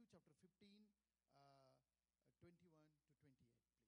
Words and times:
Matthew 0.00 0.16
chapter 0.16 0.32
15, 0.40 0.80
uh, 1.36 1.44
uh, 1.44 2.32
21 2.40 2.56
to 2.72 3.04
28, 3.20 3.36
please. 3.36 3.84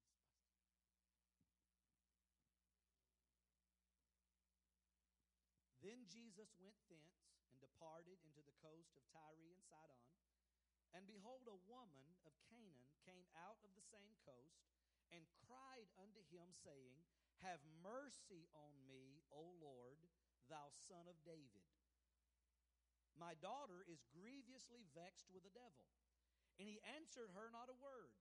Then 5.80 6.04
Jesus 6.12 6.52
went 6.60 6.76
thence 6.92 7.32
and 7.48 7.56
departed 7.64 8.20
into 8.28 8.44
the 8.44 8.52
coast 8.60 8.92
of 8.92 9.08
Tyre 9.08 9.56
and 9.56 9.64
Sidon. 9.64 10.12
And 10.92 11.08
behold, 11.08 11.48
a 11.48 11.56
woman 11.64 12.04
of 12.28 12.36
Canaan 12.44 12.92
came 13.08 13.24
out 13.32 13.64
of 13.64 13.72
the 13.72 13.88
same 13.88 14.12
coast 14.28 14.68
and 15.16 15.24
cried 15.48 15.88
unto 15.96 16.20
him, 16.28 16.52
saying, 16.60 17.00
Have 17.40 17.64
mercy 17.80 18.52
on 18.52 18.76
me, 18.84 19.24
O 19.32 19.56
Lord, 19.64 19.96
thou 20.52 20.68
son 20.76 21.08
of 21.08 21.16
David. 21.24 21.64
My 23.18 23.36
daughter 23.44 23.84
is 23.86 24.08
grievously 24.08 24.88
vexed 24.96 25.28
with 25.30 25.44
a 25.44 25.52
devil. 25.52 25.86
And 26.62 26.70
he 26.70 26.78
answered 26.94 27.34
her 27.34 27.50
not 27.50 27.66
a 27.66 27.74
word. 27.82 28.14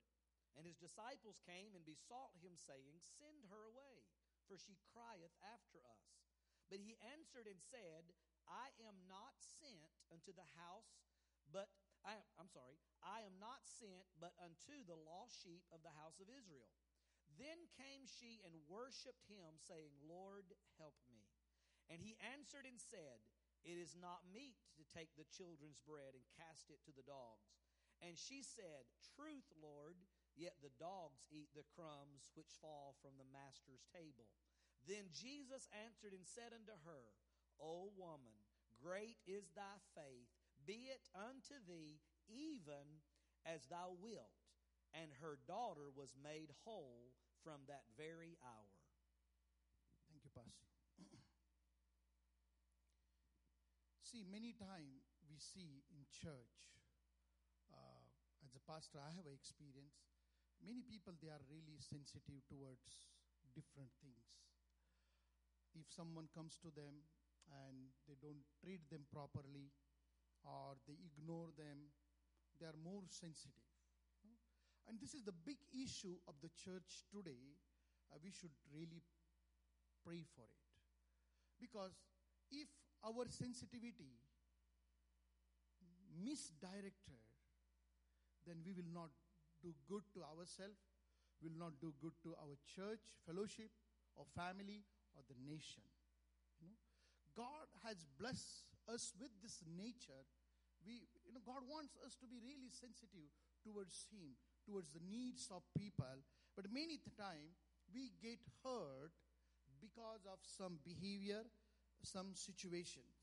And 0.57 0.65
his 0.65 0.81
disciples 0.81 1.37
came 1.45 1.77
and 1.77 1.85
besought 1.85 2.33
him, 2.41 2.57
saying, 2.57 2.97
Send 3.21 3.45
her 3.53 3.69
away, 3.69 4.01
for 4.49 4.57
she 4.57 4.81
crieth 4.89 5.37
after 5.45 5.77
us. 5.85 6.09
But 6.73 6.81
he 6.81 6.97
answered 7.13 7.45
and 7.45 7.61
said, 7.61 8.09
I 8.49 8.73
am 8.81 8.97
not 9.05 9.37
sent 9.37 9.93
unto 10.09 10.33
the 10.33 10.49
house, 10.57 11.05
but 11.53 11.69
I, 12.01 12.17
I'm 12.41 12.49
sorry, 12.49 12.81
I 13.05 13.21
am 13.29 13.37
not 13.37 13.61
sent 13.61 14.09
but 14.17 14.33
unto 14.41 14.81
the 14.89 14.97
lost 14.97 15.37
sheep 15.37 15.61
of 15.69 15.85
the 15.85 15.93
house 15.93 16.17
of 16.17 16.25
Israel. 16.25 16.73
Then 17.37 17.69
came 17.77 18.09
she 18.09 18.41
and 18.41 18.57
worshipped 18.65 19.29
him, 19.29 19.61
saying, 19.61 19.93
Lord, 20.01 20.49
help 20.81 20.97
me. 21.05 21.29
And 21.93 22.01
he 22.01 22.17
answered 22.33 22.65
and 22.65 22.81
said, 22.81 23.21
It 23.61 23.77
is 23.77 23.93
not 23.93 24.25
meet 24.33 24.57
to 24.81 24.83
take 24.89 25.13
the 25.13 25.29
children's 25.29 25.77
bread 25.85 26.17
and 26.17 26.25
cast 26.33 26.73
it 26.73 26.81
to 26.89 26.91
the 26.97 27.05
dogs. 27.05 27.61
And 28.01 28.17
she 28.17 28.41
said, 28.41 28.89
Truth, 29.13 29.45
Lord, 29.61 29.95
yet 30.33 30.57
the 30.59 30.73
dogs 30.81 31.21
eat 31.29 31.53
the 31.53 31.67
crumbs 31.77 32.33
which 32.33 32.57
fall 32.57 32.97
from 33.01 33.15
the 33.21 33.29
master's 33.29 33.85
table. 33.93 34.29
Then 34.89 35.13
Jesus 35.13 35.69
answered 35.71 36.17
and 36.17 36.25
said 36.25 36.57
unto 36.57 36.73
her, 36.89 37.13
O 37.61 37.93
woman, 37.93 38.33
great 38.81 39.21
is 39.29 39.53
thy 39.53 39.77
faith, 39.93 40.33
be 40.65 40.89
it 40.89 41.05
unto 41.13 41.61
thee 41.69 42.01
even 42.25 43.05
as 43.45 43.69
thou 43.69 43.93
wilt. 44.01 44.33
And 44.97 45.13
her 45.21 45.37
daughter 45.47 45.93
was 45.93 46.17
made 46.17 46.49
whole 46.65 47.13
from 47.45 47.63
that 47.69 47.85
very 47.95 48.35
hour. 48.43 48.75
Thank 50.09 50.25
you, 50.25 50.33
Pastor. 50.35 50.67
see, 54.03 54.25
many 54.27 54.51
times 54.51 55.15
we 55.29 55.39
see 55.39 55.85
in 55.87 56.03
church, 56.11 56.75
as 58.51 58.59
a 58.59 58.67
pastor, 58.67 58.99
I 58.99 59.15
have 59.15 59.23
experience. 59.31 60.03
Many 60.59 60.83
people 60.83 61.15
they 61.23 61.31
are 61.31 61.39
really 61.47 61.79
sensitive 61.79 62.43
towards 62.51 63.07
different 63.55 63.95
things. 64.03 64.27
If 65.71 65.87
someone 65.87 66.27
comes 66.35 66.59
to 66.67 66.69
them 66.75 67.07
and 67.47 67.95
they 68.11 68.19
don't 68.19 68.43
treat 68.59 68.83
them 68.91 69.07
properly, 69.07 69.71
or 70.43 70.75
they 70.83 70.99
ignore 70.99 71.55
them, 71.55 71.95
they 72.59 72.67
are 72.67 72.75
more 72.83 73.07
sensitive. 73.07 73.71
And 74.83 74.99
this 74.99 75.15
is 75.15 75.23
the 75.23 75.31
big 75.47 75.63
issue 75.71 76.19
of 76.27 76.35
the 76.43 76.51
church 76.51 77.07
today. 77.07 77.55
Uh, 78.11 78.19
we 78.19 78.35
should 78.35 78.51
really 78.75 78.99
pray 80.03 80.27
for 80.35 80.43
it. 80.43 80.67
Because 81.55 81.95
if 82.51 82.67
our 82.99 83.23
sensitivity 83.31 84.19
misdirected, 86.11 87.30
then 88.47 88.61
we 88.65 88.73
will 88.73 88.89
not 88.89 89.11
do 89.61 89.73
good 89.85 90.05
to 90.17 90.25
ourselves, 90.25 90.81
will 91.41 91.57
not 91.57 91.77
do 91.81 91.93
good 92.01 92.13
to 92.25 92.33
our 92.37 92.57
church, 92.65 93.01
fellowship, 93.25 93.69
or 94.17 94.25
family, 94.33 94.85
or 95.17 95.21
the 95.29 95.37
nation. 95.41 95.85
You 96.61 96.69
know, 96.69 96.79
God 97.33 97.69
has 97.85 98.05
blessed 98.17 98.69
us 98.89 99.13
with 99.17 99.31
this 99.41 99.61
nature. 99.65 100.25
We, 100.85 101.05
you 101.25 101.33
know, 101.33 101.45
God 101.45 101.65
wants 101.69 101.97
us 102.01 102.17
to 102.21 102.25
be 102.25 102.41
really 102.41 102.69
sensitive 102.73 103.29
towards 103.61 104.09
Him, 104.09 104.33
towards 104.65 104.93
the 104.93 105.03
needs 105.05 105.49
of 105.53 105.61
people. 105.77 106.25
But 106.57 106.73
many 106.73 107.01
time 107.17 107.53
we 107.93 108.13
get 108.21 108.41
hurt 108.65 109.13
because 109.81 110.25
of 110.25 110.41
some 110.45 110.77
behavior, 110.85 111.45
some 112.03 112.33
situations. 112.33 113.21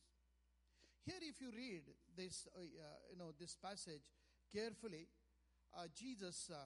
Here, 1.06 1.22
if 1.22 1.40
you 1.40 1.50
read 1.54 1.88
this, 2.16 2.46
uh, 2.52 2.60
uh, 2.60 2.98
you 3.10 3.16
know, 3.16 3.32
this 3.38 3.56
passage 3.56 4.04
carefully, 4.52 5.06
uh, 5.76 5.86
Jesus 5.94 6.50
uh, 6.52 6.56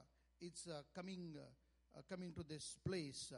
is 0.40 0.66
uh, 0.68 0.82
coming, 0.94 1.36
coming 2.08 2.32
to 2.32 2.42
this 2.42 2.78
place. 2.84 3.32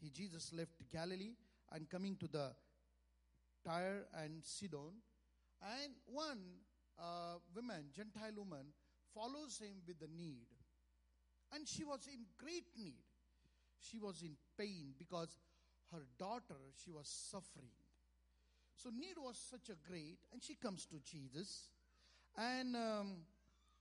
He 0.00 0.10
Jesus 0.10 0.52
left 0.52 0.72
Galilee 0.92 1.34
and 1.72 1.88
coming 1.88 2.16
to 2.16 2.28
the 2.28 2.50
Tyre 3.64 4.06
and 4.22 4.44
Sidon, 4.44 5.00
and 5.62 5.94
one 6.06 6.38
woman, 7.54 7.84
Gentile 7.94 8.34
woman, 8.36 8.66
follows 9.14 9.58
him 9.58 9.76
with 9.86 9.98
the 10.00 10.08
need, 10.14 10.46
and 11.54 11.66
she 11.66 11.84
was 11.84 12.06
in 12.06 12.26
great 12.36 12.66
need. 12.76 13.02
She 13.80 13.98
was 13.98 14.22
in 14.22 14.36
pain 14.58 14.94
because 14.98 15.28
her 15.92 16.06
daughter 16.18 16.60
she 16.82 16.90
was 16.90 17.08
suffering. 17.08 17.72
So 18.76 18.90
need 18.90 19.16
was 19.16 19.38
such 19.38 19.70
a 19.70 19.88
great, 19.88 20.18
and 20.32 20.42
she 20.42 20.54
comes 20.54 20.84
to 20.86 20.96
Jesus, 20.98 21.68
and 22.36 22.76
um, 22.76 23.16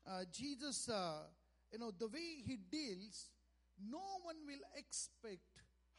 uh, 0.07 0.23
Jesus, 0.31 0.89
uh, 0.89 1.23
you 1.71 1.79
know, 1.79 1.91
the 1.97 2.07
way 2.07 2.43
he 2.45 2.57
deals, 2.69 3.29
no 3.79 4.03
one 4.23 4.35
will 4.45 4.63
expect 4.77 5.41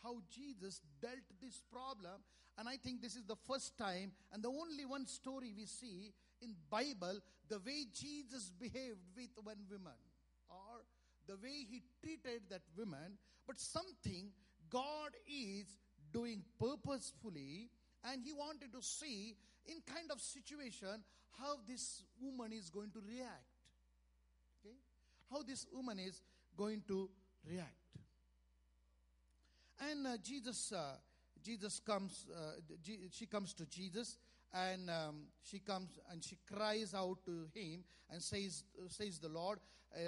how 0.02 0.16
Jesus 0.30 0.80
dealt 1.00 1.24
this 1.40 1.62
problem. 1.72 2.20
And 2.58 2.68
I 2.68 2.76
think 2.76 3.00
this 3.00 3.16
is 3.16 3.24
the 3.24 3.36
first 3.48 3.76
time 3.76 4.12
and 4.32 4.42
the 4.42 4.48
only 4.48 4.84
one 4.84 5.06
story 5.06 5.52
we 5.56 5.66
see 5.66 6.12
in 6.40 6.54
Bible 6.70 7.18
the 7.48 7.58
way 7.58 7.86
Jesus 7.92 8.50
behaved 8.50 9.00
with 9.16 9.30
one 9.42 9.64
woman 9.70 9.98
or 10.48 10.84
the 11.26 11.36
way 11.36 11.66
he 11.68 11.82
treated 12.00 12.42
that 12.50 12.62
woman, 12.76 13.18
but 13.46 13.58
something 13.58 14.30
God 14.70 15.10
is 15.26 15.66
doing 16.12 16.44
purposefully 16.60 17.70
and 18.04 18.22
he 18.22 18.32
wanted 18.32 18.72
to 18.72 18.82
see 18.82 19.36
in 19.66 19.76
kind 19.86 20.12
of 20.12 20.20
situation 20.20 21.02
how 21.38 21.56
this 21.66 22.04
woman 22.20 22.52
is 22.52 22.70
going 22.70 22.90
to 22.92 23.00
react 23.00 23.53
how 25.30 25.42
this 25.42 25.66
woman 25.72 25.98
is 25.98 26.20
going 26.56 26.82
to 26.88 27.08
react. 27.48 27.72
And 29.90 30.06
uh, 30.06 30.16
jesus 30.22 30.72
uh, 30.72 30.96
jesus 31.42 31.80
comes 31.80 32.26
uh, 32.34 32.60
G- 32.82 33.08
she 33.10 33.26
comes 33.26 33.52
to 33.54 33.66
jesus 33.66 34.18
and 34.52 34.88
um, 34.88 35.24
she 35.42 35.58
comes 35.58 35.98
and 36.10 36.22
she 36.22 36.38
cries 36.50 36.94
out 36.94 37.18
to 37.26 37.46
him 37.52 37.82
and 38.10 38.22
says 38.22 38.62
says 38.88 39.18
the 39.18 39.28
lord 39.28 39.58
uh, 39.94 39.98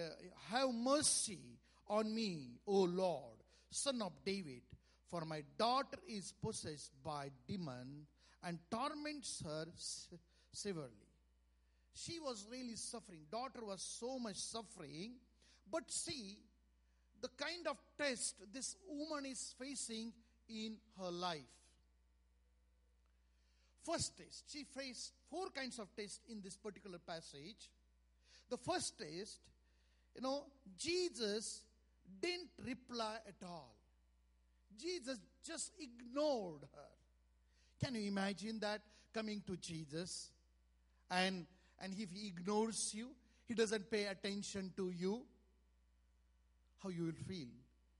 have 0.50 0.72
mercy 0.72 1.58
on 1.88 2.14
me 2.14 2.60
o 2.66 2.82
lord 2.82 3.42
son 3.70 4.00
of 4.02 4.12
david 4.24 4.62
for 5.10 5.24
my 5.24 5.42
daughter 5.58 5.98
is 6.08 6.32
possessed 6.40 6.92
by 7.04 7.28
demon 7.46 8.06
and 8.44 8.58
torments 8.70 9.42
her 9.44 9.66
severely 10.52 11.05
she 11.96 12.20
was 12.20 12.46
really 12.50 12.76
suffering. 12.76 13.20
Daughter 13.30 13.64
was 13.64 13.80
so 13.80 14.18
much 14.18 14.36
suffering. 14.36 15.12
But 15.70 15.90
see, 15.90 16.36
the 17.22 17.28
kind 17.42 17.66
of 17.66 17.78
test 17.98 18.36
this 18.52 18.76
woman 18.88 19.24
is 19.26 19.54
facing 19.58 20.12
in 20.48 20.76
her 21.00 21.10
life. 21.10 21.40
First 23.82 24.16
test, 24.18 24.44
she 24.52 24.64
faced 24.64 25.12
four 25.30 25.46
kinds 25.54 25.78
of 25.78 25.88
tests 25.96 26.20
in 26.28 26.42
this 26.42 26.56
particular 26.56 26.98
passage. 26.98 27.70
The 28.50 28.58
first 28.58 28.98
test, 28.98 29.38
you 30.14 30.20
know, 30.20 30.44
Jesus 30.78 31.62
didn't 32.20 32.50
reply 32.64 33.16
at 33.26 33.46
all. 33.46 33.74
Jesus 34.78 35.18
just 35.46 35.72
ignored 35.78 36.62
her. 36.74 37.84
Can 37.84 37.94
you 37.94 38.08
imagine 38.08 38.58
that 38.60 38.82
coming 39.14 39.42
to 39.46 39.56
Jesus 39.56 40.30
and 41.10 41.46
and 41.80 41.92
if 41.98 42.10
he 42.10 42.28
ignores 42.28 42.92
you, 42.94 43.08
he 43.46 43.54
doesn't 43.54 43.90
pay 43.90 44.06
attention 44.06 44.72
to 44.76 44.90
you, 44.90 45.22
how 46.82 46.88
you 46.88 47.04
will 47.04 47.24
feel. 47.26 47.48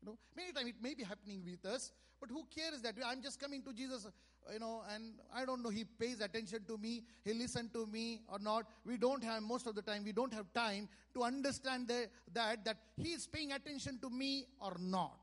You 0.03 0.07
know, 0.07 0.19
many 0.37 0.53
times 0.53 0.69
it 0.69 0.83
may 0.83 0.95
be 0.95 1.05
happening 1.05 1.43
with 1.45 1.65
us, 1.71 1.93
but 2.21 2.31
who 2.31 2.45
cares 2.55 2.83
that 2.83 2.95
I'm 3.07 3.23
just 3.23 3.41
coming 3.41 3.63
to 3.63 3.73
Jesus, 3.73 4.07
you 4.53 4.59
know, 4.59 4.83
and 4.95 5.15
I 5.35 5.45
don't 5.45 5.63
know, 5.63 5.71
he 5.71 5.85
pays 5.85 6.21
attention 6.21 6.65
to 6.69 6.79
me, 6.79 7.03
he 7.25 7.35
listens 7.35 7.73
to 7.73 7.87
me 7.87 8.23
or 8.29 8.39
not. 8.39 8.67
We 8.85 8.97
don't 8.97 9.23
have, 9.25 9.43
most 9.43 9.67
of 9.67 9.75
the 9.75 9.83
time, 9.83 10.05
we 10.05 10.13
don't 10.13 10.33
have 10.33 10.53
time 10.53 10.89
to 11.15 11.25
understand 11.25 11.89
the, 11.89 12.09
that, 12.33 12.65
that 12.65 12.77
he 12.97 13.11
is 13.11 13.27
paying 13.27 13.53
attention 13.53 13.99
to 14.03 14.11
me 14.11 14.47
or 14.61 14.77
not. 14.81 15.19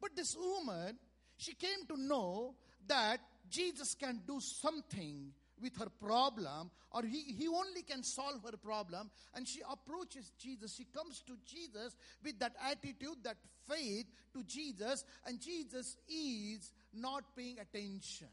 But 0.00 0.14
this 0.14 0.36
woman, 0.36 0.98
she 1.36 1.54
came 1.54 1.86
to 1.88 1.96
know 1.96 2.54
that 2.86 3.18
Jesus 3.48 3.94
can 3.94 4.20
do 4.26 4.40
something 4.40 5.32
with 5.60 5.76
her 5.78 5.88
problem, 5.88 6.70
or 6.92 7.02
he, 7.02 7.22
he 7.32 7.48
only 7.48 7.82
can 7.82 8.02
solve 8.02 8.42
her 8.44 8.56
problem, 8.56 9.10
and 9.34 9.46
she 9.46 9.60
approaches 9.70 10.32
Jesus. 10.38 10.74
She 10.74 10.84
comes 10.84 11.22
to 11.26 11.32
Jesus 11.44 11.96
with 12.24 12.38
that 12.38 12.54
attitude, 12.70 13.22
that 13.24 13.36
faith 13.68 14.06
to 14.34 14.42
Jesus, 14.44 15.04
and 15.26 15.40
Jesus 15.40 15.96
is 16.08 16.72
not 16.92 17.24
paying 17.36 17.58
attention. 17.58 18.28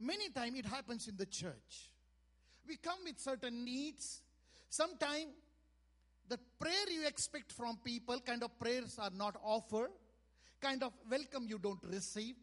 Many 0.00 0.30
times 0.30 0.58
it 0.58 0.66
happens 0.66 1.08
in 1.08 1.16
the 1.16 1.26
church. 1.26 1.90
We 2.66 2.76
come 2.76 2.98
with 3.04 3.18
certain 3.18 3.64
needs. 3.64 4.22
Sometimes 4.68 5.32
the 6.28 6.38
prayer 6.60 6.90
you 6.90 7.06
expect 7.06 7.52
from 7.52 7.78
people, 7.82 8.20
kind 8.20 8.42
of 8.42 8.58
prayers 8.58 8.98
are 9.00 9.10
not 9.10 9.36
offered, 9.42 9.90
kind 10.60 10.82
of 10.82 10.92
welcome 11.10 11.46
you 11.48 11.58
don't 11.58 11.82
receive. 11.84 12.36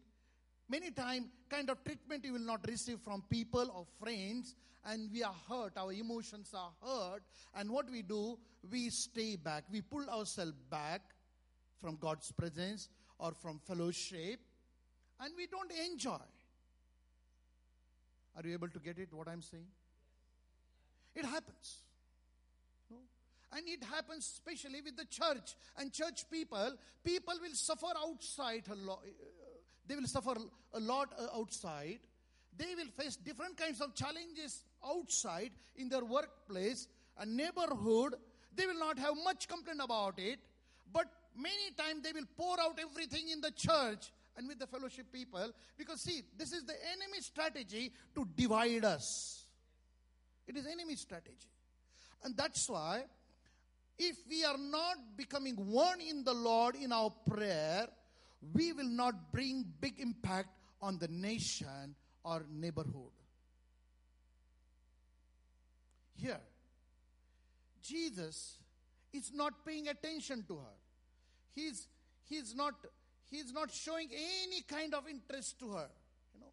Many 0.68 0.90
times, 0.90 1.26
kind 1.48 1.70
of 1.70 1.82
treatment 1.84 2.24
you 2.24 2.32
will 2.32 2.40
not 2.40 2.66
receive 2.66 2.98
from 3.00 3.22
people 3.30 3.70
or 3.74 3.86
friends, 4.02 4.56
and 4.84 5.08
we 5.12 5.22
are 5.22 5.34
hurt, 5.48 5.76
our 5.76 5.92
emotions 5.92 6.52
are 6.54 6.72
hurt, 6.84 7.22
and 7.54 7.70
what 7.70 7.88
we 7.90 8.02
do, 8.02 8.38
we 8.70 8.90
stay 8.90 9.36
back. 9.36 9.64
We 9.70 9.80
pull 9.80 10.08
ourselves 10.08 10.56
back 10.70 11.02
from 11.80 11.96
God's 11.96 12.32
presence 12.32 12.88
or 13.18 13.32
from 13.32 13.60
fellowship, 13.60 14.40
and 15.20 15.32
we 15.36 15.46
don't 15.46 15.70
enjoy. 15.90 16.18
Are 18.36 18.42
you 18.44 18.52
able 18.52 18.68
to 18.68 18.78
get 18.80 18.98
it, 18.98 19.12
what 19.12 19.28
I'm 19.28 19.42
saying? 19.42 19.66
It 21.14 21.24
happens. 21.24 21.78
No? 22.90 22.96
And 23.52 23.66
it 23.68 23.82
happens 23.84 24.28
especially 24.34 24.82
with 24.82 24.96
the 24.96 25.06
church 25.06 25.54
and 25.78 25.92
church 25.92 26.28
people. 26.30 26.76
People 27.02 27.34
will 27.40 27.54
suffer 27.54 27.86
outside. 27.96 28.64
They 29.86 29.94
will 29.94 30.06
suffer 30.06 30.34
a 30.74 30.80
lot 30.80 31.12
uh, 31.18 31.38
outside. 31.38 31.98
They 32.56 32.74
will 32.74 32.90
face 32.98 33.16
different 33.16 33.56
kinds 33.56 33.80
of 33.80 33.94
challenges 33.94 34.64
outside 34.84 35.50
in 35.76 35.88
their 35.88 36.04
workplace 36.04 36.88
and 37.18 37.36
neighborhood. 37.36 38.14
They 38.54 38.66
will 38.66 38.78
not 38.78 38.98
have 38.98 39.14
much 39.22 39.48
complaint 39.48 39.80
about 39.82 40.18
it, 40.18 40.38
but 40.92 41.06
many 41.36 41.70
times 41.76 42.02
they 42.02 42.12
will 42.12 42.26
pour 42.36 42.58
out 42.60 42.78
everything 42.80 43.28
in 43.28 43.40
the 43.40 43.50
church 43.50 44.10
and 44.36 44.48
with 44.48 44.58
the 44.58 44.66
fellowship 44.66 45.10
people 45.12 45.50
because 45.76 46.00
see 46.00 46.22
this 46.36 46.52
is 46.52 46.64
the 46.64 46.74
enemy 46.92 47.20
strategy 47.20 47.92
to 48.14 48.26
divide 48.36 48.84
us 48.84 49.44
it 50.46 50.56
is 50.56 50.66
enemy 50.66 50.94
strategy 50.94 51.50
and 52.24 52.36
that's 52.36 52.68
why 52.68 53.04
if 53.98 54.16
we 54.28 54.44
are 54.44 54.58
not 54.58 54.96
becoming 55.16 55.54
one 55.54 56.00
in 56.00 56.22
the 56.24 56.34
lord 56.34 56.74
in 56.76 56.92
our 56.92 57.10
prayer 57.28 57.86
we 58.54 58.72
will 58.72 58.88
not 58.88 59.32
bring 59.32 59.64
big 59.80 59.98
impact 59.98 60.48
on 60.80 60.98
the 60.98 61.08
nation 61.08 61.94
or 62.24 62.44
neighborhood. 62.50 63.12
Here 66.14 66.40
jesus 67.86 68.58
is 69.12 69.32
not 69.32 69.64
paying 69.64 69.88
attention 69.88 70.44
to 70.48 70.56
her. 70.56 70.76
He's 71.54 71.88
he's 72.24 72.54
not 72.54 72.74
he's 73.30 73.52
not 73.52 73.70
showing 73.72 74.08
any 74.12 74.62
kind 74.62 74.94
of 74.94 75.04
interest 75.08 75.58
to 75.60 75.70
her 75.70 75.88
you 76.34 76.40
know. 76.40 76.52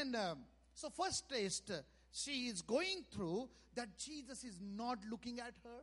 And 0.00 0.16
um, 0.16 0.38
so 0.74 0.90
first 0.90 1.28
test 1.28 1.70
uh, 1.70 1.78
she 2.12 2.48
is 2.48 2.62
going 2.62 3.04
through 3.14 3.48
that 3.74 3.96
jesus 3.98 4.44
is 4.44 4.58
not 4.76 4.98
looking 5.10 5.38
at 5.40 5.54
her 5.64 5.80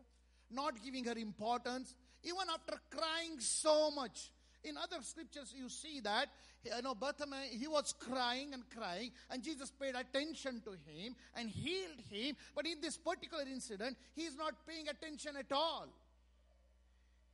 not 0.51 0.83
giving 0.83 1.03
her 1.05 1.17
importance 1.17 1.93
even 2.23 2.49
after 2.53 2.77
crying 2.89 3.39
so 3.39 3.91
much 3.91 4.31
in 4.65 4.77
other 4.77 5.01
scriptures 5.01 5.53
you 5.55 5.69
see 5.69 5.99
that 6.01 6.27
you 6.63 6.81
know 6.81 6.95
Bartimaeus, 6.95 7.51
he 7.51 7.67
was 7.67 7.93
crying 7.99 8.53
and 8.53 8.63
crying 8.75 9.11
and 9.29 9.43
jesus 9.43 9.71
paid 9.71 9.95
attention 9.95 10.61
to 10.65 10.71
him 10.71 11.15
and 11.35 11.49
healed 11.49 12.01
him. 12.09 12.35
But 12.55 12.65
in 12.65 12.81
this 12.81 12.97
particular 12.97 13.43
incident 13.43 13.97
he 14.15 14.23
is 14.23 14.35
not 14.35 14.53
paying 14.67 14.87
attention 14.87 15.35
at 15.37 15.51
all. 15.51 15.87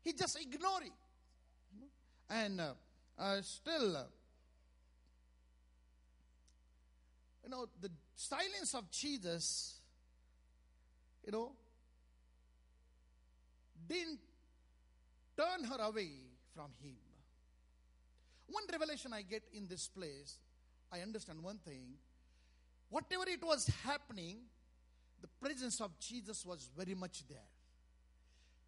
He 0.03 0.13
just 0.13 0.39
ignoring 0.39 0.91
and 2.31 2.61
uh, 2.61 2.73
uh, 3.19 3.41
still, 3.41 3.97
uh, 3.97 4.03
you 7.43 7.49
know, 7.49 7.65
the 7.81 7.89
silence 8.15 8.73
of 8.73 8.89
Jesus, 8.89 9.79
you 11.25 11.31
know, 11.31 11.51
didn't 13.87 14.19
turn 15.37 15.65
her 15.65 15.83
away 15.83 16.11
from 16.55 16.71
him. 16.81 17.00
One 18.51 18.63
revelation 18.71 19.13
I 19.13 19.21
get 19.21 19.43
in 19.53 19.67
this 19.67 19.87
place, 19.87 20.37
I 20.91 20.99
understand 20.99 21.41
one 21.41 21.57
thing. 21.57 21.93
Whatever 22.89 23.23
it 23.27 23.43
was 23.43 23.67
happening, 23.85 24.39
the 25.21 25.27
presence 25.39 25.79
of 25.79 25.97
Jesus 25.99 26.45
was 26.45 26.69
very 26.77 26.93
much 26.93 27.25
there. 27.29 27.49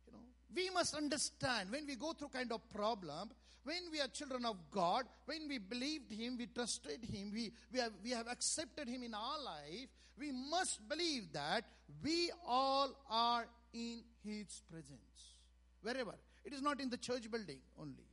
You 0.07 0.13
know, 0.13 0.23
we 0.55 0.69
must 0.69 0.95
understand 0.95 1.69
when 1.69 1.85
we 1.85 1.95
go 1.95 2.13
through 2.13 2.29
kind 2.29 2.51
of 2.53 2.61
problem, 2.71 3.31
when 3.65 3.91
we 3.91 3.99
are 3.99 4.07
children 4.07 4.45
of 4.45 4.55
God, 4.71 5.05
when 5.25 5.47
we 5.49 5.57
believed 5.57 6.11
Him, 6.11 6.37
we 6.37 6.47
trusted 6.47 7.03
Him, 7.03 7.31
we, 7.33 7.51
we, 7.71 7.79
have, 7.79 7.91
we 8.03 8.11
have 8.11 8.27
accepted 8.27 8.87
Him 8.87 9.03
in 9.03 9.13
our 9.13 9.41
life, 9.43 9.87
we 10.17 10.31
must 10.31 10.87
believe 10.87 11.33
that 11.33 11.65
we 12.01 12.31
all 12.47 12.89
are 13.09 13.45
in 13.73 14.03
His 14.23 14.61
presence. 14.71 15.35
Wherever. 15.81 16.13
It 16.45 16.53
is 16.53 16.61
not 16.61 16.79
in 16.79 16.89
the 16.89 16.97
church 16.97 17.29
building 17.29 17.59
only. 17.79 18.05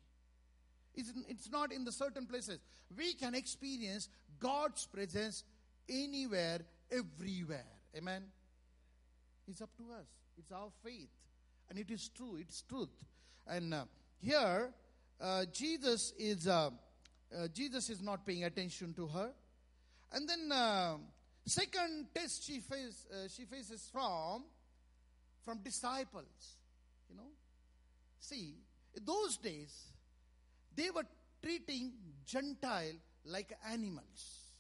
It's, 0.95 1.51
not 1.51 1.73
in 1.73 1.85
the 1.85 1.93
certain 1.93 2.27
places. 2.27 2.59
We 2.97 3.15
can 3.15 3.35
experience 3.35 4.09
God's 4.39 4.87
presence 4.87 5.45
anywhere, 5.89 6.61
everywhere. 6.91 7.67
Amen. 7.97 8.25
It's 9.49 9.63
up 9.63 9.71
to 9.79 9.85
us. 9.95 10.07
It's 10.39 10.53
our 10.53 10.69
faith. 10.85 11.09
And 11.69 11.79
it 11.79 11.91
is 11.91 12.09
true. 12.09 12.37
It's 12.41 12.63
truth. 12.63 12.89
And 13.47 13.73
uh, 13.73 13.85
here, 14.21 14.73
uh, 15.21 15.45
Jesus 15.53 16.13
is 16.19 16.47
uh, 16.47 16.71
uh, 17.37 17.49
Jesus 17.53 17.91
is 17.91 18.03
not 18.03 18.27
paying 18.27 18.45
attention 18.45 18.95
to 18.95 19.07
her, 19.09 19.31
and 20.13 20.29
then 20.29 20.51
uh, 20.51 20.97
second 21.47 22.07
test 22.15 22.45
she 22.45 22.61
face 22.61 23.07
uh, 23.13 23.29
she 23.29 23.45
faces 23.45 23.89
from 23.93 24.45
from 25.45 25.59
disciples. 25.59 26.57
You 27.09 27.17
know, 27.17 27.29
see 28.19 28.55
those 29.05 29.37
days 29.37 29.90
they 30.75 30.91
were 30.91 31.05
treating 31.43 31.93
Gentile 32.25 32.95
like 33.25 33.53
animals. 33.71 34.53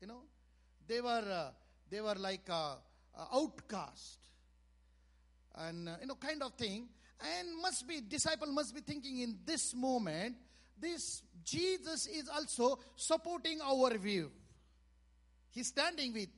You 0.00 0.06
know, 0.08 0.22
they 0.86 1.00
were 1.00 1.24
uh, 1.30 1.50
they 1.90 2.00
were 2.00 2.14
like 2.14 2.48
outcast 3.32 4.18
and 5.56 5.88
you 6.00 6.06
know 6.06 6.14
kind 6.16 6.42
of 6.42 6.52
thing. 6.54 6.88
And 7.18 7.62
must 7.62 7.88
be 7.88 8.00
disciple 8.02 8.48
must 8.48 8.74
be 8.74 8.82
thinking 8.82 9.20
in 9.20 9.38
this 9.46 9.74
moment 9.74 10.36
this 10.78 11.22
jesus 11.42 12.06
is 12.06 12.28
also 12.28 12.78
supporting 12.96 13.60
our 13.62 13.96
view. 13.96 14.30
He's 15.50 15.68
standing 15.68 16.12
with 16.12 16.28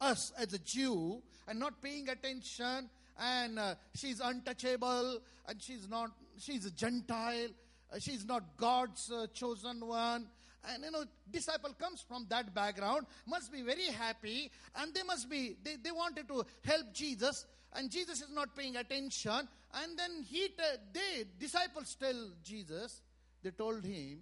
us 0.00 0.32
as 0.38 0.52
a 0.52 0.58
jew 0.58 1.20
and 1.48 1.58
not 1.58 1.82
paying 1.82 2.08
attention 2.08 2.88
and 3.18 3.58
uh, 3.58 3.74
she's 3.94 4.20
untouchable 4.20 5.20
and 5.48 5.60
she's 5.60 5.88
not 5.88 6.10
she's 6.38 6.64
a 6.66 6.70
gentile. 6.70 7.48
uh, 7.48 7.69
she's 7.98 8.24
not 8.24 8.56
god's 8.56 9.10
uh, 9.10 9.26
chosen 9.32 9.86
one. 9.86 10.26
And 10.62 10.84
you 10.84 10.90
know 10.90 11.04
disciple 11.30 11.74
comes 11.78 12.04
from 12.06 12.26
that 12.28 12.54
background 12.54 13.06
must 13.26 13.50
be 13.50 13.62
very 13.62 13.86
happy 13.86 14.50
and 14.76 14.92
they 14.92 15.02
must 15.02 15.30
be 15.30 15.56
they, 15.64 15.76
they 15.82 15.90
wanted 15.90 16.28
to 16.28 16.44
help 16.62 16.92
jesus 16.92 17.46
and 17.72 17.90
jesus 17.90 18.20
is 18.20 18.30
not 18.30 18.54
paying 18.54 18.76
attention. 18.76 19.48
And 19.72 19.98
then 19.98 20.22
he 20.28 20.48
they 20.92 21.24
disciples 21.38 21.96
tell 21.98 22.30
jesus 22.42 23.00
they 23.42 23.50
told 23.50 23.84
him 23.84 24.20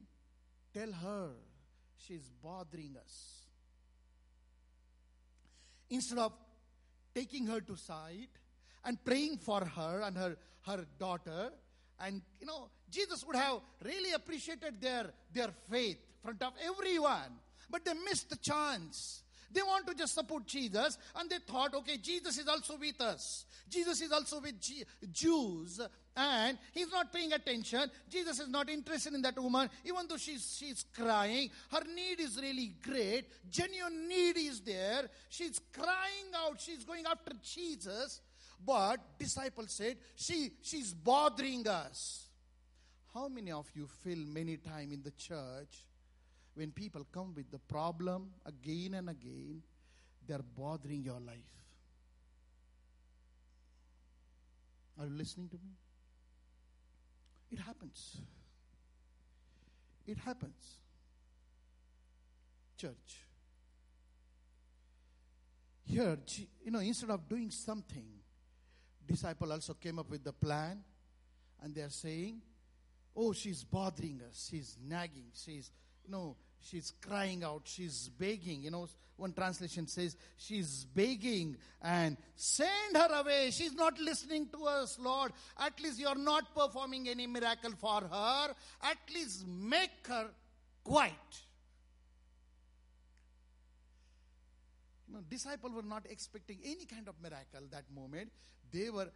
tell 0.72 0.92
her 0.92 1.30
she's 1.96 2.30
bothering 2.42 2.96
us. 3.04 3.42
Instead 5.90 6.18
of 6.18 6.32
taking 7.14 7.46
her 7.46 7.60
to 7.60 7.76
side 7.76 8.28
and 8.84 9.04
praying 9.04 9.38
for 9.38 9.64
her 9.64 10.02
and 10.02 10.16
her 10.16 10.36
her 10.62 10.86
daughter 10.98 11.50
and 12.00 12.22
you 12.40 12.46
know 12.46 12.68
jesus 12.90 13.24
would 13.26 13.36
have 13.36 13.60
really 13.84 14.12
appreciated 14.12 14.80
their 14.80 15.06
their 15.32 15.50
faith 15.70 15.98
front 16.22 16.42
of 16.42 16.52
everyone. 16.62 17.40
But 17.70 17.84
they 17.84 17.92
missed 17.94 18.30
the 18.30 18.36
chance. 18.36 19.22
They 19.50 19.62
want 19.62 19.86
to 19.86 19.94
just 19.94 20.14
support 20.14 20.46
Jesus, 20.46 20.98
and 21.16 21.30
they 21.30 21.38
thought, 21.38 21.74
okay, 21.74 21.96
Jesus 21.96 22.36
is 22.36 22.46
also 22.48 22.76
with 22.76 23.00
us. 23.00 23.46
Jesus 23.70 24.02
is 24.02 24.12
also 24.12 24.40
with 24.40 24.60
G- 24.60 24.84
Jews, 25.10 25.80
and 26.14 26.58
he's 26.74 26.92
not 26.92 27.10
paying 27.10 27.32
attention. 27.32 27.90
Jesus 28.10 28.40
is 28.40 28.48
not 28.48 28.68
interested 28.68 29.14
in 29.14 29.22
that 29.22 29.38
woman, 29.38 29.70
even 29.86 30.06
though 30.06 30.18
she's, 30.18 30.54
she's 30.58 30.84
crying. 30.94 31.48
Her 31.72 31.80
need 31.94 32.20
is 32.20 32.38
really 32.38 32.74
great. 32.82 33.24
Genuine 33.50 34.06
need 34.06 34.36
is 34.36 34.60
there. 34.60 35.08
She's 35.30 35.58
crying 35.72 36.30
out. 36.36 36.60
She's 36.60 36.84
going 36.84 37.06
after 37.10 37.32
Jesus. 37.42 38.20
But 38.64 39.18
disciples 39.18 39.72
said, 39.72 39.96
she, 40.16 40.50
she's 40.62 40.92
bothering 40.92 41.66
us. 41.66 42.28
How 43.14 43.28
many 43.28 43.50
of 43.52 43.66
you 43.74 43.86
feel 43.86 44.18
many 44.18 44.56
time 44.56 44.92
in 44.92 45.02
the 45.02 45.12
church 45.12 45.84
when 46.58 46.72
people 46.72 47.06
come 47.12 47.32
with 47.36 47.50
the 47.52 47.58
problem 47.58 48.30
again 48.44 48.94
and 48.94 49.08
again, 49.08 49.62
they 50.26 50.34
are 50.34 50.42
bothering 50.56 51.04
your 51.04 51.20
life. 51.20 51.54
Are 54.98 55.06
you 55.06 55.12
listening 55.12 55.48
to 55.50 55.54
me? 55.54 55.70
It 57.52 57.60
happens. 57.60 58.16
It 60.04 60.18
happens. 60.18 60.80
Church. 62.76 63.24
Here, 65.84 66.18
you 66.64 66.72
know, 66.72 66.80
instead 66.80 67.10
of 67.10 67.28
doing 67.28 67.52
something, 67.52 68.04
disciple 69.08 69.52
also 69.52 69.74
came 69.74 69.98
up 69.98 70.10
with 70.10 70.22
the 70.22 70.32
plan 70.32 70.82
and 71.62 71.74
they 71.74 71.80
are 71.80 71.90
saying, 71.90 72.40
oh, 73.16 73.32
she's 73.32 73.64
bothering 73.64 74.20
us, 74.28 74.48
she's 74.50 74.76
nagging, 74.86 75.26
she's, 75.34 75.70
you 76.04 76.12
know, 76.12 76.36
she's 76.60 76.92
crying 77.00 77.42
out, 77.42 77.62
she's 77.64 78.10
begging. 78.10 78.62
You 78.62 78.70
know, 78.70 78.88
one 79.16 79.32
translation 79.32 79.88
says, 79.88 80.16
she's 80.36 80.84
begging 80.84 81.56
and 81.82 82.16
send 82.36 82.96
her 82.96 83.20
away. 83.20 83.50
She's 83.50 83.74
not 83.74 83.98
listening 83.98 84.48
to 84.50 84.64
us, 84.66 84.98
Lord. 85.00 85.32
At 85.58 85.80
least 85.82 85.98
you're 85.98 86.14
not 86.14 86.54
performing 86.54 87.08
any 87.08 87.26
miracle 87.26 87.72
for 87.78 88.02
her. 88.02 88.54
At 88.82 88.98
least 89.12 89.46
make 89.46 90.06
her 90.06 90.28
quiet. 90.84 91.12
Know, 95.12 95.20
disciples 95.28 95.72
were 95.72 95.82
not 95.82 96.04
expecting 96.10 96.58
any 96.64 96.84
kind 96.84 97.08
of 97.08 97.14
miracle 97.22 97.66
that 97.70 97.84
moment. 97.94 98.30
They 98.70 98.90
were 98.90 99.08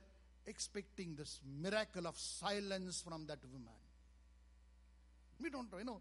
expecting 0.46 1.14
this 1.14 1.40
miracle 1.60 2.06
of 2.06 2.18
silence 2.18 3.02
from 3.06 3.26
that 3.26 3.38
woman. 3.52 3.74
We 5.40 5.50
don't 5.50 5.70
know, 5.70 5.78
you 5.78 5.84
know, 5.84 6.00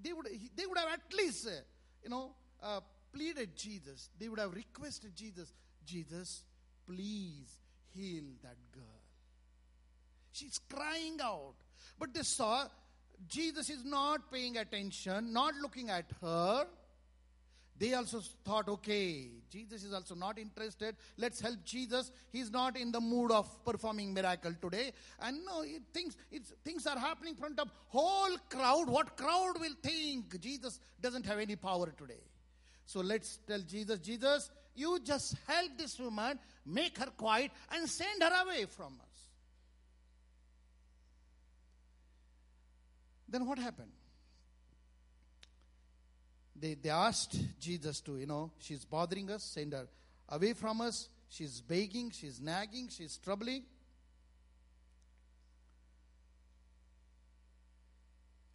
they 0.00 0.12
would, 0.12 0.28
they 0.54 0.66
would 0.66 0.78
have 0.78 0.92
at 0.92 1.16
least, 1.16 1.46
uh, 1.46 1.50
you 2.02 2.10
know, 2.10 2.34
uh, 2.62 2.80
pleaded 3.12 3.56
Jesus. 3.56 4.10
They 4.18 4.28
would 4.28 4.38
have 4.38 4.54
requested 4.54 5.16
Jesus, 5.16 5.52
Jesus, 5.84 6.44
please 6.86 7.58
heal 7.94 8.24
that 8.42 8.56
girl. 8.72 8.82
She's 10.32 10.60
crying 10.68 11.18
out. 11.22 11.54
But 11.98 12.12
they 12.12 12.22
saw 12.22 12.64
Jesus 13.28 13.70
is 13.70 13.84
not 13.84 14.30
paying 14.32 14.56
attention, 14.56 15.32
not 15.32 15.54
looking 15.62 15.90
at 15.90 16.06
her. 16.20 16.66
They 17.76 17.92
also 17.94 18.20
thought, 18.44 18.68
okay, 18.68 19.30
Jesus 19.50 19.82
is 19.82 19.92
also 19.92 20.14
not 20.14 20.38
interested. 20.38 20.94
Let's 21.16 21.40
help 21.40 21.64
Jesus. 21.64 22.12
He's 22.30 22.50
not 22.50 22.76
in 22.76 22.92
the 22.92 23.00
mood 23.00 23.32
of 23.32 23.64
performing 23.64 24.14
miracle 24.14 24.54
today. 24.62 24.92
And 25.20 25.44
no, 25.44 25.62
it, 25.62 25.82
things, 25.92 26.16
things 26.64 26.86
are 26.86 26.98
happening 26.98 27.34
in 27.34 27.36
front 27.36 27.58
of 27.58 27.68
whole 27.88 28.36
crowd. 28.48 28.88
What 28.88 29.16
crowd 29.16 29.54
will 29.58 29.74
think 29.82 30.40
Jesus 30.40 30.78
doesn't 31.00 31.26
have 31.26 31.38
any 31.38 31.56
power 31.56 31.92
today? 31.96 32.22
So 32.86 33.00
let's 33.00 33.38
tell 33.46 33.60
Jesus, 33.60 33.98
Jesus, 33.98 34.50
you 34.76 35.00
just 35.02 35.36
help 35.48 35.76
this 35.76 35.98
woman, 35.98 36.38
make 36.64 36.98
her 36.98 37.10
quiet, 37.16 37.50
and 37.72 37.88
send 37.88 38.22
her 38.22 38.42
away 38.44 38.66
from 38.66 39.00
us. 39.00 39.14
Then 43.28 43.46
what 43.46 43.58
happened? 43.58 43.90
They, 46.56 46.74
they 46.74 46.90
asked 46.90 47.36
Jesus 47.60 48.00
to, 48.02 48.16
you 48.16 48.26
know, 48.26 48.50
she's 48.58 48.84
bothering 48.84 49.30
us, 49.30 49.42
send 49.42 49.72
her 49.72 49.86
away 50.28 50.52
from 50.52 50.80
us. 50.80 51.08
She's 51.28 51.60
begging, 51.60 52.10
she's 52.10 52.40
nagging, 52.40 52.88
she's 52.88 53.16
troubling. 53.16 53.64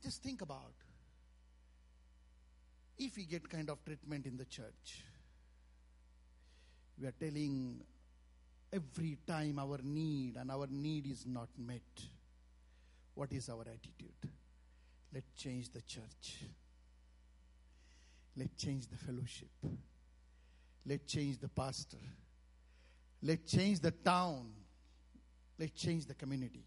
Just 0.01 0.23
think 0.23 0.41
about 0.41 0.73
if 2.97 3.17
we 3.17 3.25
get 3.25 3.49
kind 3.49 3.69
of 3.69 3.83
treatment 3.83 4.25
in 4.25 4.37
the 4.37 4.45
church. 4.45 5.03
We 6.99 7.07
are 7.07 7.13
telling 7.19 7.81
every 8.71 9.17
time 9.25 9.59
our 9.59 9.79
need 9.83 10.35
and 10.37 10.51
our 10.51 10.67
need 10.69 11.07
is 11.07 11.25
not 11.25 11.49
met. 11.57 11.81
What 13.13 13.31
is 13.33 13.49
our 13.49 13.61
attitude? 13.61 14.31
Let's 15.13 15.31
change 15.35 15.71
the 15.71 15.81
church. 15.81 16.43
Let's 18.39 18.63
change 18.63 18.87
the 18.87 18.95
fellowship. 18.95 19.49
Let's 20.85 21.11
change 21.11 21.39
the 21.39 21.49
pastor. 21.49 21.97
Let's 23.21 23.51
change 23.51 23.81
the 23.81 23.91
town. 23.91 24.51
Let's 25.59 25.73
change 25.73 26.05
the 26.05 26.13
community. 26.13 26.63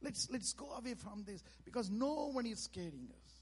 Let's, 0.00 0.30
let's 0.30 0.54
go 0.54 0.70
away 0.72 0.94
from 0.94 1.24
this 1.26 1.42
because 1.62 1.90
no 1.90 2.30
one 2.32 2.46
is 2.46 2.60
scaring 2.60 3.08
us. 3.10 3.32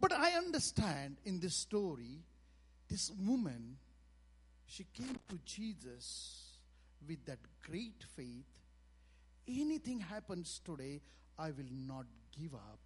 But 0.00 0.12
I 0.12 0.32
understand 0.32 1.16
in 1.24 1.40
this 1.40 1.56
story, 1.56 2.20
this 2.88 3.10
woman, 3.26 3.76
she 4.66 4.86
came 4.94 5.18
to 5.28 5.38
Jesus 5.44 6.58
with 7.08 7.24
that 7.26 7.38
great 7.68 8.04
faith. 8.16 8.46
Anything 9.48 9.98
happens 9.98 10.60
today, 10.64 11.00
I 11.36 11.50
will 11.50 11.72
not 11.72 12.06
give 12.38 12.54
up. 12.54 12.78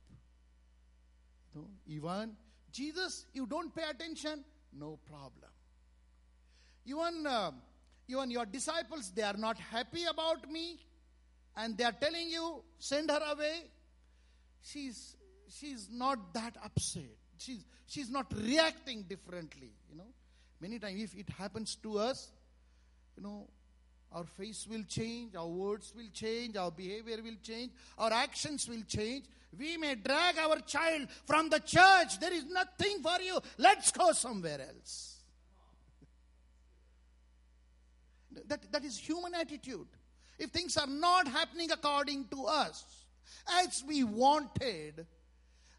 No, 1.54 1.66
even 1.86 2.36
Jesus, 2.78 3.26
you 3.32 3.44
don't 3.44 3.74
pay 3.74 3.82
attention, 3.90 4.44
no 4.72 5.00
problem. 5.10 5.50
Even, 6.86 7.26
uh, 7.26 7.50
even 8.06 8.30
your 8.30 8.46
disciples, 8.46 9.10
they 9.10 9.22
are 9.22 9.36
not 9.36 9.58
happy 9.58 10.04
about 10.04 10.48
me, 10.48 10.78
and 11.56 11.76
they 11.76 11.82
are 11.82 11.96
telling 12.00 12.30
you, 12.30 12.62
send 12.78 13.10
her 13.10 13.20
away. 13.32 13.64
She's, 14.62 15.16
she's 15.48 15.88
not 15.90 16.32
that 16.34 16.56
upset. 16.64 17.16
She's, 17.38 17.64
she's 17.88 18.10
not 18.10 18.32
reacting 18.32 19.02
differently, 19.02 19.72
you 19.90 19.96
know. 19.96 20.12
Many 20.60 20.78
times, 20.78 21.02
if 21.02 21.16
it 21.16 21.30
happens 21.30 21.74
to 21.82 21.98
us, 21.98 22.30
you 23.16 23.24
know, 23.24 23.48
our 24.12 24.24
face 24.24 24.66
will 24.68 24.84
change, 24.84 25.34
our 25.36 25.46
words 25.46 25.92
will 25.94 26.08
change, 26.12 26.56
our 26.56 26.70
behavior 26.70 27.18
will 27.22 27.36
change, 27.42 27.72
our 27.98 28.12
actions 28.12 28.68
will 28.68 28.82
change. 28.86 29.24
We 29.56 29.76
may 29.76 29.94
drag 29.94 30.38
our 30.38 30.60
child 30.60 31.08
from 31.26 31.48
the 31.48 31.60
church. 31.60 32.18
There 32.20 32.32
is 32.32 32.44
nothing 32.46 33.02
for 33.02 33.20
you. 33.22 33.38
Let's 33.58 33.92
go 33.92 34.12
somewhere 34.12 34.60
else. 34.60 35.16
That, 38.46 38.70
that 38.72 38.84
is 38.84 38.98
human 38.98 39.34
attitude. 39.34 39.88
If 40.38 40.50
things 40.50 40.76
are 40.76 40.86
not 40.86 41.26
happening 41.26 41.70
according 41.70 42.26
to 42.28 42.44
us 42.44 42.84
as 43.60 43.82
we 43.86 44.04
wanted, 44.04 45.06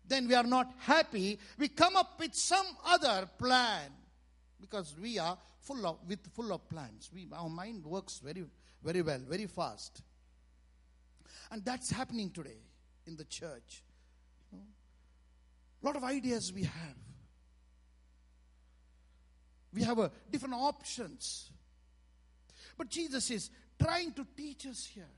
then 0.08 0.28
we 0.28 0.36
are 0.36 0.44
not 0.44 0.72
happy. 0.80 1.40
We 1.58 1.70
come 1.70 1.96
up 1.96 2.20
with 2.20 2.36
some 2.36 2.66
other 2.86 3.30
plan 3.38 3.92
because 4.60 4.96
we 5.02 5.20
are 5.20 5.38
full 5.70 5.86
of 5.86 5.98
with 6.08 6.20
full 6.34 6.52
of 6.52 6.68
plans. 6.68 7.10
We, 7.14 7.28
our 7.32 7.50
mind 7.50 7.86
works 7.86 8.20
very 8.24 8.44
very 8.84 9.02
well, 9.02 9.20
very 9.30 9.46
fast, 9.46 10.02
and 11.52 11.64
that's 11.64 11.92
happening 11.92 12.32
today 12.32 12.58
in 13.06 13.16
the 13.16 13.26
church. 13.26 13.84
A 15.82 15.86
lot 15.86 15.96
of 15.96 16.04
ideas 16.04 16.52
we 16.52 16.64
have. 16.64 16.98
We 19.74 19.84
have 19.84 20.00
a 20.00 20.12
different 20.30 20.56
options. 20.56 21.52
But 22.78 22.90
Jesus 22.90 23.30
is 23.32 23.50
trying 23.82 24.12
to 24.14 24.26
teach 24.36 24.66
us 24.66 24.90
here 24.94 25.14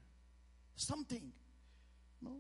something. 0.75 1.31
No? 2.22 2.31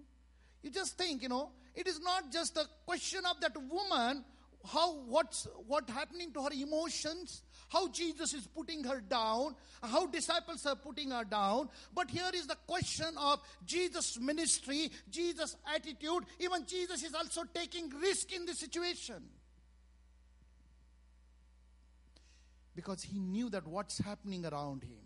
You 0.61 0.69
just 0.69 0.97
think, 0.97 1.23
you 1.23 1.29
know, 1.29 1.49
it 1.73 1.87
is 1.87 1.99
not 1.99 2.31
just 2.31 2.57
a 2.57 2.65
question 2.85 3.21
of 3.29 3.39
that 3.41 3.55
woman 3.57 4.23
how 4.65 4.95
what's 5.07 5.47
what 5.67 5.89
happening 5.89 6.31
to 6.33 6.43
her 6.43 6.49
emotions? 6.53 7.43
How 7.69 7.87
jesus 7.87 8.33
is 8.33 8.47
putting 8.47 8.83
her 8.83 8.99
down? 8.99 9.55
How 9.81 10.05
disciples 10.05 10.65
are 10.65 10.75
putting 10.75 11.11
her 11.11 11.23
down? 11.23 11.69
But 11.93 12.09
here 12.09 12.29
is 12.33 12.47
the 12.47 12.57
question 12.67 13.07
of 13.17 13.41
jesus 13.65 14.19
ministry 14.19 14.91
jesus 15.09 15.55
attitude. 15.73 16.25
Even 16.39 16.65
jesus 16.65 17.03
is 17.03 17.13
also 17.13 17.43
taking 17.53 17.89
risk 17.89 18.33
in 18.33 18.45
this 18.45 18.59
situation. 18.59 19.23
Because 22.75 23.01
he 23.03 23.19
knew 23.19 23.49
that 23.49 23.67
what's 23.67 23.97
happening 23.97 24.45
around 24.45 24.83
him. 24.83 24.97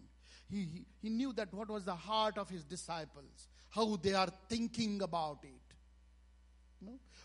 He, 0.48 0.86
he, 1.02 1.10
knew 1.10 1.34
that 1.34 1.52
what 1.52 1.70
was 1.70 1.86
the 1.86 1.96
heart 1.96 2.38
of 2.38 2.48
his 2.48 2.64
disciples. 2.64 3.48
How 3.72 3.96
they 3.96 4.14
are 4.14 4.30
thinking 4.48 5.02
about 5.02 5.40
it 5.42 5.66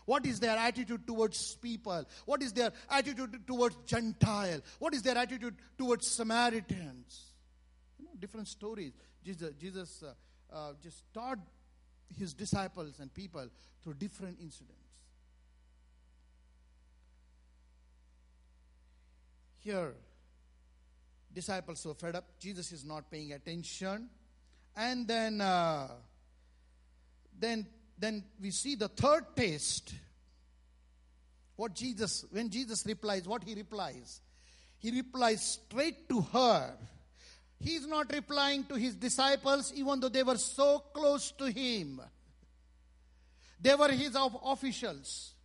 what 0.05 0.25
is 0.25 0.39
their 0.39 0.57
attitude 0.57 1.05
towards 1.05 1.55
people? 1.55 2.03
What 2.25 2.41
is 2.41 2.53
their 2.53 2.71
attitude 2.89 3.45
towards 3.47 3.75
Gentile? 3.85 4.61
What 4.79 4.93
is 4.93 5.01
their 5.01 5.17
attitude 5.17 5.55
towards 5.77 6.07
Samaritans? 6.07 7.33
You 7.99 8.05
know, 8.05 8.11
different 8.19 8.47
stories. 8.47 8.93
Jesus, 9.23 9.53
Jesus 9.59 10.03
uh, 10.03 10.55
uh, 10.55 10.73
just 10.81 11.03
taught 11.13 11.39
his 12.17 12.33
disciples 12.33 12.99
and 12.99 13.13
people 13.13 13.47
through 13.83 13.93
different 13.95 14.37
incidents. 14.41 14.77
Here, 19.59 19.93
disciples 21.33 21.85
were 21.85 21.93
fed 21.93 22.15
up. 22.15 22.25
Jesus 22.39 22.71
is 22.71 22.83
not 22.83 23.11
paying 23.11 23.31
attention. 23.33 24.09
And 24.75 25.07
then, 25.07 25.41
uh, 25.41 25.87
then 27.37 27.67
then 28.01 28.23
we 28.41 28.49
see 28.49 28.75
the 28.75 28.87
third 28.87 29.25
taste. 29.35 29.93
What 31.55 31.75
Jesus, 31.75 32.25
when 32.31 32.49
Jesus 32.49 32.83
replies, 32.85 33.27
what 33.27 33.43
he 33.43 33.53
replies? 33.53 34.19
He 34.79 34.89
replies 34.89 35.59
straight 35.63 36.09
to 36.09 36.21
her. 36.33 36.73
He's 37.59 37.85
not 37.85 38.11
replying 38.11 38.63
to 38.63 38.75
his 38.75 38.95
disciples, 38.95 39.71
even 39.75 39.99
though 39.99 40.09
they 40.09 40.23
were 40.23 40.39
so 40.39 40.79
close 40.91 41.31
to 41.33 41.45
him. 41.45 42.01
They 43.61 43.75
were 43.75 43.91
his 43.91 44.17
officials. 44.43 45.35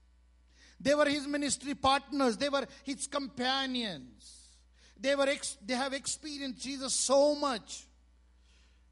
They 0.80 0.94
were 0.94 1.04
his 1.04 1.26
ministry 1.26 1.74
partners. 1.74 2.38
They 2.38 2.48
were 2.48 2.66
his 2.84 3.06
companions. 3.06 4.48
They, 4.98 5.14
were 5.14 5.28
ex- 5.28 5.58
they 5.64 5.74
have 5.74 5.92
experienced 5.92 6.62
Jesus 6.62 6.94
so 6.94 7.34
much. 7.34 7.84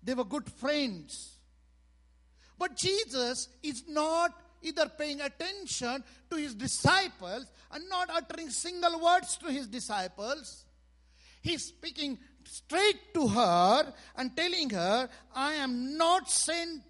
They 0.02 0.12
were 0.12 0.24
good 0.24 0.52
friends. 0.52 1.33
But 2.58 2.76
Jesus 2.76 3.48
is 3.62 3.84
not 3.88 4.32
either 4.62 4.88
paying 4.88 5.20
attention 5.20 6.02
to 6.30 6.36
his 6.36 6.54
disciples 6.54 7.46
and 7.70 7.88
not 7.88 8.08
uttering 8.10 8.50
single 8.50 9.00
words 9.00 9.36
to 9.38 9.50
his 9.50 9.66
disciples. 9.66 10.64
He's 11.42 11.64
speaking 11.64 12.18
straight 12.44 13.12
to 13.14 13.28
her 13.28 13.92
and 14.16 14.36
telling 14.36 14.70
her, 14.70 15.08
I 15.34 15.54
am 15.54 15.96
not 15.96 16.30
sent 16.30 16.82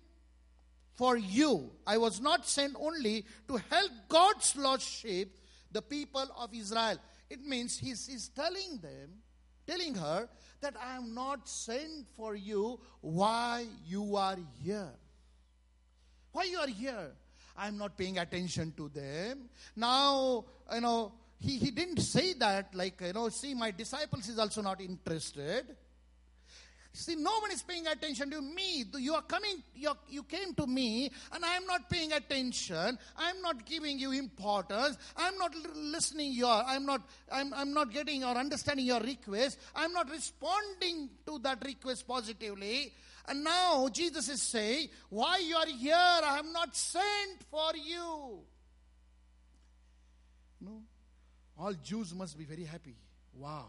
for 0.94 1.16
you. 1.16 1.72
I 1.86 1.98
was 1.98 2.20
not 2.20 2.46
sent 2.46 2.76
only 2.78 3.24
to 3.48 3.56
help 3.70 3.90
God's 4.08 4.54
lost 4.56 4.88
sheep, 4.88 5.36
the 5.72 5.82
people 5.82 6.26
of 6.38 6.54
Israel. 6.54 6.98
It 7.28 7.44
means 7.44 7.78
he's, 7.78 8.06
he's 8.06 8.28
telling 8.28 8.78
them, 8.80 9.10
telling 9.66 9.94
her 9.94 10.28
that 10.60 10.76
I 10.80 10.96
am 10.96 11.14
not 11.14 11.48
sent 11.48 12.06
for 12.16 12.36
you 12.36 12.78
why 13.00 13.66
you 13.84 14.14
are 14.16 14.36
here. 14.62 14.92
Why 16.34 16.44
you 16.50 16.58
are 16.58 16.66
here? 16.66 17.12
I'm 17.56 17.78
not 17.78 17.96
paying 17.96 18.18
attention 18.18 18.72
to 18.76 18.88
them. 18.88 19.48
Now, 19.76 20.44
you 20.74 20.80
know, 20.80 21.12
he, 21.38 21.58
he 21.58 21.70
didn't 21.70 22.00
say 22.00 22.32
that, 22.34 22.74
like, 22.74 23.00
you 23.00 23.12
know, 23.12 23.28
see, 23.28 23.54
my 23.54 23.70
disciples 23.70 24.28
is 24.28 24.36
also 24.36 24.60
not 24.60 24.80
interested. 24.80 25.64
See, 26.92 27.14
no 27.14 27.38
one 27.38 27.52
is 27.52 27.62
paying 27.62 27.86
attention 27.86 28.30
to 28.30 28.40
me. 28.40 28.84
You 28.98 29.14
are 29.14 29.22
coming, 29.22 29.62
you, 29.76 29.90
are, 29.90 29.96
you 30.08 30.24
came 30.24 30.54
to 30.54 30.66
me, 30.66 31.08
and 31.32 31.44
I 31.44 31.54
am 31.54 31.66
not 31.66 31.88
paying 31.88 32.12
attention. 32.12 32.98
I 33.16 33.30
am 33.30 33.40
not 33.40 33.64
giving 33.64 34.00
you 34.00 34.10
importance. 34.10 34.98
I 35.16 35.28
am 35.28 35.38
not 35.38 35.54
listening 35.76 36.32
your, 36.32 36.50
I 36.50 36.74
am 36.74 36.84
not, 36.84 37.02
I'm, 37.30 37.54
I'm 37.54 37.72
not 37.72 37.92
getting 37.92 38.24
or 38.24 38.36
understanding 38.36 38.86
your 38.86 39.00
request. 39.00 39.58
I 39.76 39.84
am 39.84 39.92
not 39.92 40.10
responding 40.10 41.10
to 41.26 41.38
that 41.40 41.64
request 41.64 42.08
positively. 42.08 42.92
And 43.26 43.42
now 43.42 43.88
Jesus 43.88 44.28
is 44.28 44.42
saying, 44.42 44.88
Why 45.08 45.38
you 45.38 45.56
are 45.56 45.66
here? 45.66 45.94
I 45.94 46.36
have 46.36 46.46
not 46.52 46.76
sent 46.76 47.42
for 47.50 47.70
you. 47.74 48.40
No. 50.60 50.82
All 51.58 51.72
Jews 51.74 52.14
must 52.14 52.36
be 52.36 52.44
very 52.44 52.64
happy. 52.64 52.96
Wow. 53.34 53.68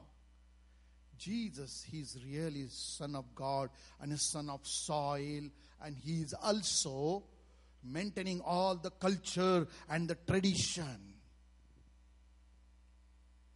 Jesus, 1.17 1.85
he's 1.89 2.17
really 2.29 2.65
son 2.69 3.15
of 3.15 3.33
God 3.33 3.69
and 4.01 4.11
a 4.11 4.17
son 4.17 4.49
of 4.49 4.59
soil, 4.63 5.43
and 5.83 5.95
he 6.03 6.21
is 6.21 6.33
also 6.33 7.23
maintaining 7.83 8.41
all 8.41 8.75
the 8.75 8.91
culture 8.91 9.67
and 9.89 10.09
the 10.09 10.15
tradition. 10.15 11.13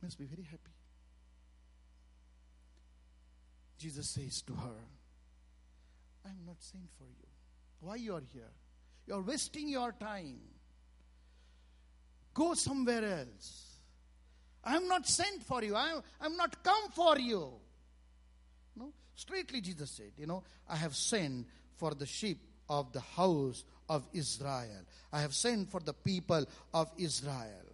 Must 0.02 0.18
be 0.18 0.26
very 0.26 0.44
happy. 0.44 0.72
Jesus 3.78 4.10
says 4.10 4.42
to 4.44 4.54
her, 4.54 4.99
I'm 6.26 6.46
not 6.46 6.58
sent 6.60 6.90
for 6.98 7.06
you. 7.06 7.28
Why 7.82 7.96
you 7.96 8.16
are 8.16 8.24
here? 8.34 8.52
You're 9.08 9.22
wasting 9.22 9.70
your 9.70 9.92
time. 9.94 10.40
Go 12.34 12.54
somewhere 12.54 13.04
else. 13.20 13.70
I'm 14.64 14.88
not 14.88 15.08
sent 15.08 15.44
for 15.44 15.64
you. 15.64 15.76
I'm, 15.76 16.02
I'm 16.22 16.36
not 16.36 16.64
come 16.64 16.92
for 16.94 17.18
you. 17.18 17.54
No, 18.76 18.94
straightly 19.16 19.62
Jesus 19.62 19.90
said, 19.90 20.12
you 20.18 20.28
know, 20.28 20.44
I 20.70 20.76
have 20.76 20.96
sent 20.96 21.48
for 21.78 21.96
the 21.96 22.06
sheep 22.06 22.40
of 22.70 22.92
the 22.94 23.00
house 23.00 23.64
of 23.88 24.08
Israel. 24.14 24.86
I 25.12 25.22
have 25.22 25.34
sent 25.34 25.72
for 25.72 25.80
the 25.80 25.94
people 25.94 26.46
of 26.74 26.92
Israel. 26.98 27.66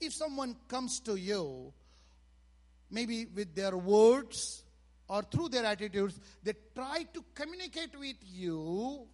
If 0.00 0.12
someone 0.12 0.56
comes 0.66 0.98
to 1.00 1.14
you, 1.14 1.72
maybe 2.90 3.26
with 3.26 3.54
their 3.54 3.76
words 3.76 4.63
or 5.08 5.22
through 5.22 5.48
their 5.50 5.64
attitudes, 5.64 6.18
they 6.42 6.54
try 6.74 7.04
to 7.12 7.24
communicate 7.34 7.98
with 7.98 8.16
you, 8.22 9.06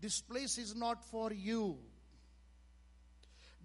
this 0.00 0.20
place 0.20 0.58
is 0.58 0.74
not 0.74 1.02
for 1.04 1.32
you. 1.32 1.78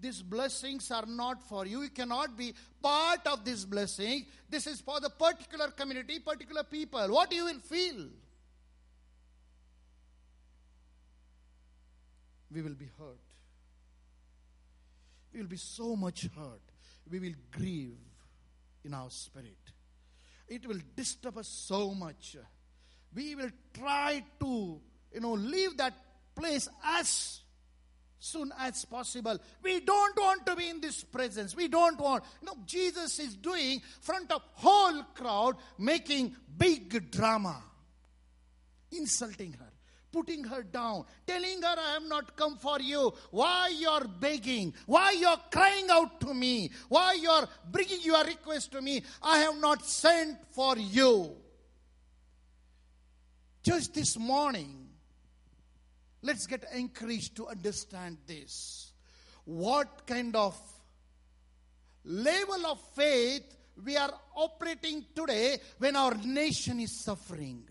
These 0.01 0.21
blessings 0.21 0.89
are 0.91 1.05
not 1.05 1.43
for 1.43 1.65
you. 1.65 1.81
You 1.81 1.89
cannot 1.89 2.37
be 2.37 2.53
part 2.81 3.27
of 3.27 3.43
this 3.43 3.65
blessing. 3.65 4.25
This 4.49 4.65
is 4.65 4.79
for 4.79 5.01
the 5.01 5.09
particular 5.09 5.67
community, 5.71 6.19
particular 6.19 6.63
people. 6.63 7.05
What 7.09 7.33
you 7.33 7.45
will 7.45 7.59
feel? 7.59 8.07
We 12.51 12.61
will 12.61 12.75
be 12.75 12.89
hurt. 12.97 13.17
We 15.33 15.41
will 15.41 15.49
be 15.49 15.57
so 15.57 15.95
much 15.95 16.29
hurt. 16.35 16.61
We 17.11 17.19
will 17.19 17.35
grieve 17.51 17.97
in 18.85 18.93
our 18.93 19.09
spirit. 19.09 19.57
It 20.49 20.67
will 20.67 20.79
disturb 20.95 21.37
us 21.37 21.47
so 21.47 21.93
much. 21.93 22.35
We 23.15 23.35
will 23.35 23.51
try 23.73 24.23
to, 24.39 24.81
you 25.13 25.19
know, 25.19 25.33
leave 25.33 25.77
that 25.77 25.93
place 26.35 26.67
as 26.83 27.41
soon 28.19 28.51
as 28.59 28.83
possible. 28.85 29.37
We 29.63 29.79
don't 29.79 30.17
want 30.17 30.45
to 30.47 30.55
be 30.55 30.69
in 30.69 30.81
this 30.81 31.03
presence. 31.03 31.55
We 31.55 31.67
don't 31.67 31.99
want. 31.99 32.23
You 32.41 32.47
know, 32.47 32.57
Jesus 32.65 33.19
is 33.19 33.35
doing 33.35 33.81
front 34.01 34.31
of 34.31 34.41
whole 34.53 35.03
crowd 35.13 35.55
making 35.77 36.35
big 36.57 37.11
drama, 37.11 37.63
insulting 38.91 39.53
her, 39.53 39.68
putting 40.11 40.43
her 40.43 40.63
down, 40.63 41.05
telling 41.25 41.61
her, 41.61 41.75
I 41.77 41.93
have 41.93 42.07
not 42.07 42.35
come 42.35 42.57
for 42.57 42.79
you. 42.79 43.13
Why 43.31 43.73
you're 43.77 44.07
begging? 44.07 44.73
Why 44.85 45.11
you're 45.11 45.41
crying 45.51 45.87
out 45.89 46.19
to 46.21 46.33
me? 46.33 46.71
Why 46.87 47.13
you're 47.13 47.47
bringing 47.71 48.01
your 48.01 48.23
request 48.23 48.71
to 48.73 48.81
me? 48.81 49.03
I 49.21 49.39
have 49.39 49.59
not 49.59 49.85
sent 49.85 50.37
for 50.51 50.77
you. 50.77 51.35
Just 53.63 53.93
this 53.93 54.17
morning, 54.17 54.89
Let's 56.21 56.47
get 56.47 56.65
encouraged 56.73 57.35
to 57.37 57.47
understand 57.47 58.17
this. 58.27 58.91
What 59.45 60.05
kind 60.05 60.35
of 60.35 60.59
level 62.03 62.65
of 62.65 62.81
faith 62.93 63.55
we 63.83 63.95
are 63.95 64.11
operating 64.35 65.05
today 65.15 65.59
when 65.77 65.95
our 65.95 66.15
nation 66.15 66.81
is 66.81 66.99
suffering? 66.99 67.68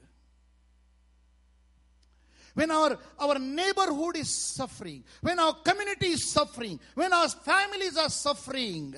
When 2.54 2.70
our, 2.70 2.98
our 3.18 3.38
neighborhood 3.38 4.16
is 4.16 4.30
suffering, 4.30 5.04
when 5.20 5.38
our 5.38 5.54
community 5.54 6.08
is 6.08 6.30
suffering, 6.30 6.80
when 6.94 7.12
our 7.12 7.28
families 7.28 7.96
are 7.96 8.08
suffering. 8.08 8.94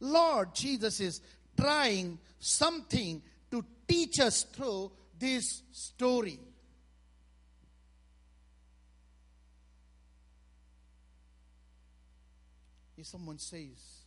Lord 0.00 0.54
Jesus 0.54 1.00
is 1.00 1.20
trying 1.56 2.18
something 2.38 3.22
to 3.50 3.64
teach 3.86 4.18
us 4.20 4.42
through 4.42 4.90
this 5.18 5.62
story. 5.70 6.40
If 12.96 13.06
someone 13.06 13.38
says, 13.38 14.04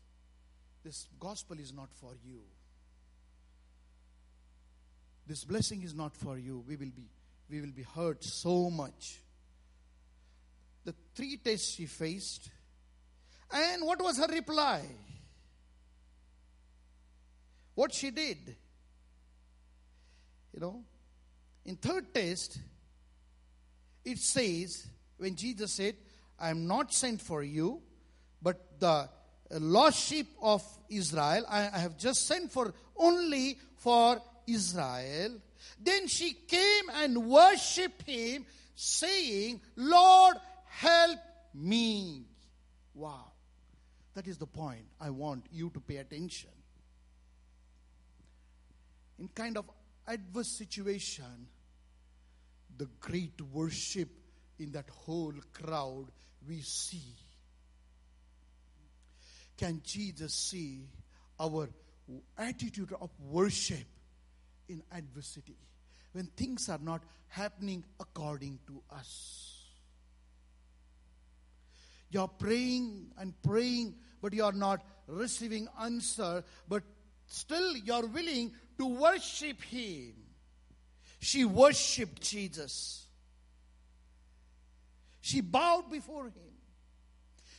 This 0.84 1.08
gospel 1.20 1.60
is 1.60 1.74
not 1.74 1.94
for 1.94 2.14
you, 2.26 2.42
this 5.28 5.44
blessing 5.44 5.82
is 5.84 5.94
not 5.94 6.16
for 6.16 6.38
you, 6.38 6.64
we 6.68 6.76
will 6.76 6.92
be, 6.96 7.10
we 7.50 7.62
will 7.62 7.72
be 7.72 7.84
hurt 7.84 8.24
so 8.24 8.70
much. 8.70 9.22
The 10.84 10.94
three 11.16 11.38
tests 11.38 11.76
she 11.76 11.88
faced, 11.88 12.50
and 13.52 13.86
what 13.86 14.02
was 14.02 14.18
her 14.18 14.28
reply? 14.28 14.84
What 17.74 17.94
she 17.94 18.12
did? 18.12 18.56
You 20.54 20.60
know, 20.60 20.84
in 21.66 21.76
third 21.76 22.14
test, 22.14 22.60
it 24.06 24.20
says, 24.20 24.88
when 25.18 25.36
Jesus 25.36 25.74
said, 25.74 25.96
I 26.40 26.50
am 26.50 26.68
not 26.68 26.94
sent 26.94 27.22
for 27.22 27.42
you, 27.42 27.82
but 28.42 28.80
the 28.80 29.10
lost 29.52 30.08
sheep 30.08 30.28
of 30.42 30.64
Israel, 30.90 31.46
I, 31.50 31.70
I 31.74 31.80
have 31.80 31.98
just 31.98 32.28
sent 32.28 32.52
for 32.52 32.74
only 32.96 33.58
for 33.78 34.22
Israel. 34.48 35.40
Then 35.80 36.08
she 36.08 36.34
came 36.34 36.90
and 36.96 37.26
worshiped 37.26 38.04
him, 38.04 38.46
saying, 38.76 39.62
Lord, 39.76 40.38
help 40.68 41.20
me. 41.54 42.26
Wow. 42.94 43.32
That 44.14 44.28
is 44.28 44.38
the 44.38 44.48
point. 44.48 44.86
I 45.00 45.10
want 45.10 45.46
you 45.52 45.70
to 45.72 45.80
pay 45.80 45.98
attention. 45.98 46.52
In 49.20 49.28
kind 49.30 49.58
of 49.58 49.70
adverse 50.08 50.58
situation, 50.58 51.48
the 52.78 52.88
great 53.00 53.40
worship 53.54 54.10
in 54.60 54.72
that 54.72 54.90
whole 54.90 55.34
crowd 55.54 56.08
we 56.48 56.62
see 56.62 57.16
can 59.58 59.82
Jesus 59.84 60.34
see 60.34 60.82
our 61.40 61.70
attitude 62.38 62.94
of 63.00 63.10
worship 63.20 63.86
in 64.70 64.82
adversity 64.92 65.58
when 66.14 66.26
things 66.38 66.70
are 66.70 66.80
not 66.82 67.04
happening 67.28 67.84
according 68.00 68.60
to 68.68 68.82
us? 68.96 69.52
You're 72.10 72.28
praying 72.28 73.12
and 73.18 73.34
praying, 73.44 73.96
but 74.22 74.34
you're 74.34 74.54
not 74.54 74.86
receiving 75.08 75.68
answer, 75.82 76.44
but 76.68 76.84
still 77.26 77.76
you're 77.76 78.08
willing 78.08 78.54
to 78.78 78.86
worship 78.86 79.62
Him. 79.62 80.14
She 81.20 81.46
worshiped 81.46 82.22
Jesus. 82.22 83.06
She 85.22 85.42
bowed 85.42 85.92
before 85.92 86.26
Him. 86.26 86.55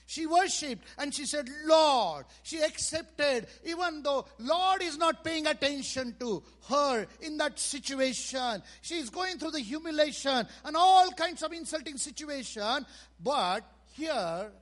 She 0.07 0.25
worshipped 0.25 0.87
and 0.99 1.13
she 1.13 1.27
said, 1.27 1.49
Lord. 1.65 2.27
She 2.45 2.61
accepted, 2.61 3.49
even 3.65 4.03
though 4.03 4.25
Lord 4.39 4.83
is 4.83 4.97
not 4.97 5.25
paying 5.25 5.49
attention 5.49 6.15
to 6.21 6.43
her 6.69 7.07
in 7.21 7.37
that 7.39 7.59
situation. 7.59 8.63
She 8.83 8.99
is 8.99 9.11
going 9.11 9.39
through 9.39 9.51
the 9.51 9.61
humiliation 9.61 10.47
and 10.65 10.77
all 10.77 11.11
kinds 11.11 11.43
of 11.43 11.53
insulting 11.53 11.97
situation. 11.97 12.87
But 13.21 13.63
here, 13.95 14.53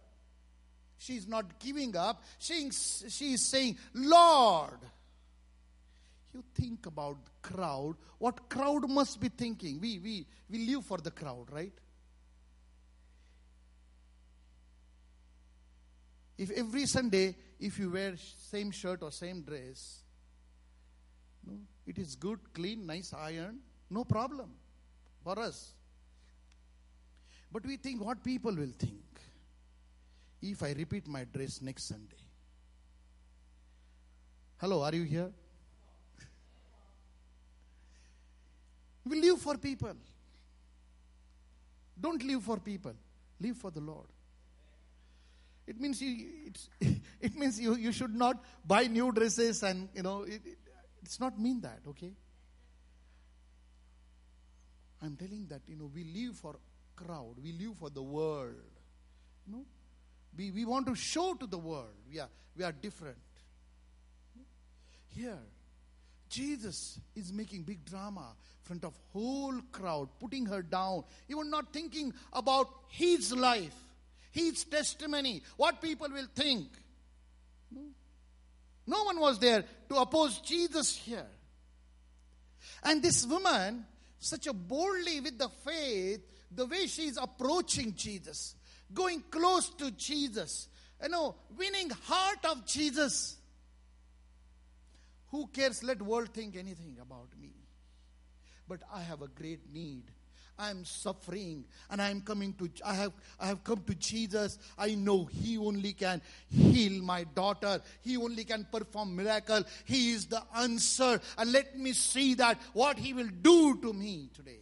she 0.96 1.16
is 1.16 1.28
not 1.28 1.59
giving 1.59 1.94
up. 1.94 2.24
She, 2.38 2.70
is 2.70 3.46
saying, 3.46 3.76
Lord. 3.92 4.78
You 6.33 6.42
think 6.54 6.87
about 6.87 7.18
the 7.24 7.48
crowd. 7.48 7.94
What 8.18 8.48
crowd 8.48 8.88
must 8.90 9.20
be 9.20 9.28
thinking? 9.28 9.78
We, 9.80 9.98
we, 9.98 10.26
we 10.50 10.66
live 10.66 10.85
for 10.85 10.98
the 10.98 11.12
crowd, 11.12 11.46
right? 11.52 11.72
If 16.37 16.51
every 16.51 16.87
Sunday, 16.87 17.37
if 17.61 17.79
you 17.79 17.90
wear 17.90 18.14
same 18.16 18.70
shirt 18.70 19.03
or 19.03 19.12
same 19.12 19.42
dress, 19.42 20.01
no, 21.47 21.59
it 21.87 21.99
is 21.99 22.16
good, 22.16 22.40
clean, 22.53 22.87
nice 22.87 23.12
iron, 23.12 23.61
no 23.90 24.05
problem 24.05 24.51
for 25.23 25.38
us. 25.38 25.73
But 27.53 27.64
we 27.64 27.77
think 27.77 28.05
what 28.05 28.25
people 28.25 28.53
will 28.53 28.73
think 28.77 29.05
if 30.42 30.62
I 30.62 30.73
repeat 30.73 31.07
my 31.07 31.25
dress 31.25 31.62
next 31.62 31.85
Sunday. 31.85 32.16
Hello, 34.59 34.83
are 34.83 34.94
you 34.94 35.05
here? 35.05 35.31
we 39.05 39.20
live 39.20 39.40
for 39.40 39.57
people. 39.57 39.94
Don't 42.01 42.23
live 42.25 42.42
for 42.42 42.59
people, 42.59 42.94
live 43.40 43.57
for 43.57 43.70
the 43.70 43.81
Lord. 43.81 44.09
It 45.66 45.81
means 45.81 46.00
you, 46.03 46.53
it 47.20 47.35
means 47.37 47.59
you, 47.59 47.74
you 47.77 47.92
should 47.92 48.14
not 48.14 48.42
buy 48.66 48.87
new 48.87 49.12
dresses 49.12 49.62
and, 49.62 49.88
you 49.94 50.03
know, 50.03 50.22
it, 50.22 50.40
it, 50.44 50.59
it's 51.03 51.18
not 51.20 51.38
mean 51.38 51.61
that, 51.62 51.81
okay? 51.88 52.12
I'm 55.03 55.16
telling 55.16 55.46
that, 55.48 55.62
you 55.66 55.77
know, 55.77 55.90
we 55.94 56.05
live 56.05 56.37
for 56.37 56.57
crowd, 56.96 57.37
we 57.42 57.53
live 57.53 57.77
for 57.79 57.90
the 57.90 58.03
world. 58.03 58.55
You 59.46 59.53
know? 59.53 59.64
We, 60.37 60.50
we 60.50 60.64
want 60.64 60.87
to 60.87 60.94
show 60.94 61.35
to 61.35 61.46
the 61.46 61.59
world 61.59 61.94
we 62.11 62.18
are, 62.20 62.29
we 62.57 62.64
are 62.64 62.72
different. 62.72 63.16
Here, 65.09 65.38
Jesus 66.29 66.98
is 67.14 67.33
making 67.33 67.62
big 67.62 67.85
drama 67.85 68.33
in 68.33 68.66
front 68.66 68.85
of 68.85 68.98
whole 69.12 69.61
crowd, 69.70 70.09
putting 70.18 70.46
her 70.46 70.62
down, 70.62 71.05
even 71.29 71.50
not 71.50 71.72
thinking 71.72 72.12
about 72.33 72.68
his 72.88 73.33
life 73.33 73.74
his 74.35 74.64
testimony, 74.64 75.42
what 75.57 75.81
people 75.81 76.09
will 76.11 76.27
think. 76.35 76.66
No. 77.70 77.83
no 78.87 79.05
one 79.05 79.20
was 79.20 79.38
there 79.38 79.64
to 79.88 79.94
oppose 79.94 80.40
Jesus 80.40 80.97
here. 80.97 81.27
And 82.83 83.01
this 83.01 83.25
woman, 83.25 83.87
such 84.18 84.49
a 84.49 84.53
boldly 84.53 85.20
with 85.20 85.38
the 85.38 85.49
faith, 85.64 86.20
the 86.51 86.66
way 86.66 86.87
she 86.87 87.03
is 87.03 87.16
approaching 87.16 87.94
Jesus, 87.94 88.57
going 88.92 89.23
close 89.31 89.70
to 89.77 89.92
Jesus, 89.92 90.68
you 91.01 91.11
know, 91.11 91.37
winning 91.57 91.90
heart 91.90 92.44
of 92.51 92.66
Jesus. 92.66 93.37
Who 95.31 95.47
cares? 95.47 95.85
Let 95.85 96.03
world 96.03 96.35
think 96.35 96.57
anything 96.57 96.97
about 97.01 97.29
me. 97.40 97.53
But 98.66 98.81
I 98.92 99.03
have 99.03 99.23
a 99.23 99.29
great 99.29 99.73
need 99.73 100.11
I 100.59 100.71
am 100.71 100.85
suffering 100.85 101.64
and 101.90 102.01
I 102.01 102.11
am 102.11 102.21
coming 102.21 102.53
to 102.55 102.71
I 102.85 102.95
have 102.95 103.12
I 103.40 103.47
have 103.47 103.64
come 103.64 103.83
to 103.87 103.95
Jesus. 103.95 104.59
I 104.79 104.95
know 104.95 105.25
he 105.25 105.59
only 105.59 105.93
can 105.93 106.23
heal 106.49 107.03
my 107.03 107.25
daughter. 107.25 107.81
He 108.03 108.17
only 108.17 108.45
can 108.45 108.67
perform 108.71 109.17
miracle. 109.17 109.64
He 109.85 110.12
is 110.12 110.27
the 110.27 110.43
answer 110.57 111.21
and 111.38 111.53
let 111.53 111.79
me 111.79 111.93
see 111.93 112.35
that 112.35 112.59
what 112.73 112.99
he 112.99 113.12
will 113.12 113.31
do 113.43 113.81
to 113.83 113.93
me 113.93 114.31
today. 114.35 114.61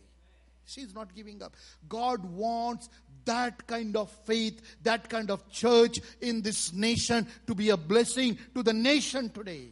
She's 0.65 0.95
not 0.95 1.15
giving 1.15 1.43
up. 1.43 1.55
God 1.89 2.25
wants 2.25 2.89
that 3.25 3.67
kind 3.67 3.97
of 3.97 4.11
faith, 4.25 4.61
that 4.83 5.09
kind 5.09 5.31
of 5.31 5.49
church 5.51 6.01
in 6.21 6.43
this 6.43 6.73
nation 6.73 7.27
to 7.47 7.55
be 7.55 7.71
a 7.71 7.77
blessing 7.77 8.39
to 8.55 8.63
the 8.63 8.73
nation 8.73 9.29
today. 9.31 9.69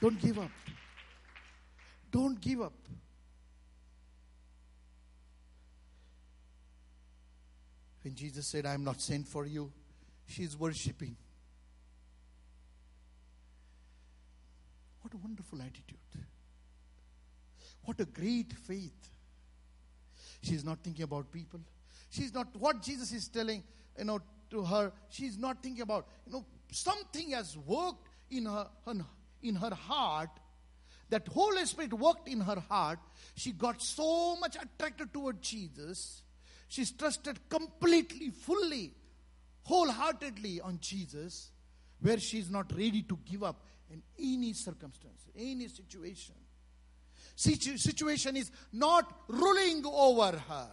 Don't 0.00 0.20
give 0.20 0.38
up. 0.38 0.50
Don't 2.10 2.40
give 2.40 2.60
up. 2.60 2.72
When 8.02 8.14
Jesus 8.14 8.46
said, 8.46 8.66
I 8.66 8.74
am 8.74 8.82
not 8.82 9.00
sent 9.00 9.28
for 9.28 9.46
you, 9.46 9.70
she's 10.26 10.56
worshiping. 10.56 11.16
What 15.02 15.14
a 15.14 15.18
wonderful 15.18 15.60
attitude. 15.60 15.98
What 17.84 18.00
a 18.00 18.04
great 18.04 18.52
faith. 18.52 19.10
She's 20.42 20.64
not 20.64 20.78
thinking 20.82 21.02
about 21.02 21.30
people. 21.30 21.60
She's 22.10 22.32
not, 22.32 22.48
what 22.58 22.82
Jesus 22.82 23.12
is 23.12 23.28
telling, 23.28 23.62
you 23.98 24.04
know, 24.04 24.20
to 24.50 24.64
her, 24.64 24.92
she's 25.10 25.38
not 25.38 25.62
thinking 25.62 25.82
about, 25.82 26.06
you 26.26 26.32
know, 26.32 26.44
something 26.72 27.30
has 27.30 27.56
worked 27.56 28.08
in 28.30 28.46
her, 28.46 28.66
in 29.42 29.54
her 29.54 29.74
heart 29.74 30.30
that 31.10 31.28
Holy 31.28 31.64
Spirit 31.66 31.92
worked 31.92 32.28
in 32.28 32.40
her 32.40 32.60
heart. 32.60 32.98
She 33.34 33.52
got 33.52 33.82
so 33.82 34.36
much 34.36 34.56
attracted 34.56 35.12
toward 35.12 35.42
Jesus. 35.42 36.22
She 36.68 36.84
trusted 36.86 37.48
completely, 37.48 38.30
fully, 38.30 38.94
wholeheartedly 39.64 40.60
on 40.60 40.78
Jesus, 40.80 41.50
where 42.00 42.18
she 42.18 42.38
is 42.38 42.50
not 42.50 42.72
ready 42.72 43.02
to 43.02 43.18
give 43.24 43.42
up 43.42 43.66
in 43.90 44.02
any 44.18 44.52
circumstance, 44.52 45.26
any 45.36 45.68
situation. 45.68 46.36
Situ- 47.34 47.76
situation 47.76 48.36
is 48.36 48.50
not 48.72 49.12
ruling 49.28 49.82
over 49.84 50.38
her. 50.38 50.70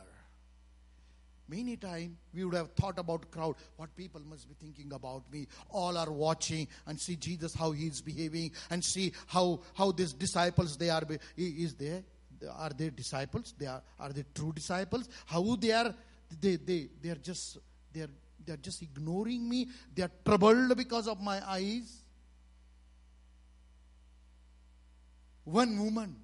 Many 1.50 1.78
times 1.78 2.18
we 2.34 2.44
would 2.44 2.56
have 2.56 2.72
thought 2.74 3.00
about 3.00 3.32
crowd, 3.32 3.56
what 3.78 3.96
people 3.96 4.22
must 4.30 4.50
be 4.50 4.56
thinking 4.60 4.92
about 4.92 5.32
me. 5.32 5.48
All 5.70 5.98
are 5.98 6.12
watching 6.12 6.68
and 6.86 7.00
see 7.00 7.16
Jesus 7.16 7.54
how 7.54 7.72
he 7.72 7.88
is 7.88 8.02
behaving 8.02 8.52
and 8.70 8.84
see 8.84 9.14
how 9.28 9.62
how 9.74 9.92
these 9.92 10.12
disciples 10.14 10.76
they 10.78 10.90
are. 10.90 11.04
Is 11.38 11.76
there? 11.76 12.04
Are 12.54 12.70
they 12.70 12.90
disciples? 12.90 13.54
They 13.58 13.66
are 13.66 13.82
are 13.98 14.12
they 14.12 14.26
true 14.36 14.52
disciples? 14.52 15.08
How 15.26 15.56
they 15.56 15.72
are? 15.72 15.96
They 16.42 16.58
they 16.58 16.90
they 17.02 17.10
are 17.10 17.16
just 17.16 17.60
they 17.94 18.02
are 18.02 18.10
they 18.46 18.54
are 18.54 18.58
just 18.58 18.82
ignoring 18.82 19.48
me. 19.48 19.70
They 19.96 20.04
are 20.04 20.12
troubled 20.26 20.76
because 20.76 21.08
of 21.08 21.22
my 21.22 21.42
eyes. 21.50 22.02
One 25.46 25.82
woman 25.82 26.16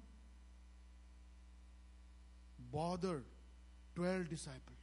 bothered 2.70 3.24
twelve 3.94 4.28
disciples. 4.28 4.73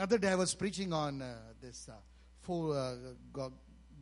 Other 0.00 0.16
day 0.16 0.28
I 0.28 0.34
was 0.34 0.54
preaching 0.54 0.94
on 0.94 1.20
uh, 1.20 1.34
this 1.60 1.86
uh, 1.86 1.92
four, 2.40 2.74
uh, 2.74 3.50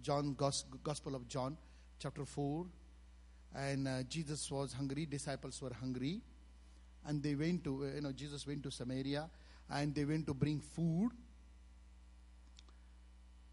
John 0.01 0.35
Gospel 0.35 1.17
of 1.17 1.27
John, 1.27 1.57
chapter 1.99 2.25
four, 2.25 2.67
and 3.53 3.89
uh, 3.89 4.05
Jesus 4.05 4.49
was 4.49 4.73
hungry. 4.73 5.07
Disciples 5.07 5.61
were 5.61 5.73
hungry, 5.73 6.21
and 7.05 7.21
they 7.21 7.35
went 7.35 7.65
to 7.65 7.83
uh, 7.83 7.97
you 7.97 8.01
know 8.03 8.13
Jesus 8.13 8.47
went 8.47 8.63
to 8.63 8.71
Samaria, 8.71 9.29
and 9.71 9.93
they 9.93 10.05
went 10.05 10.29
to 10.29 10.35
bring 10.35 10.61
food. 10.61 11.11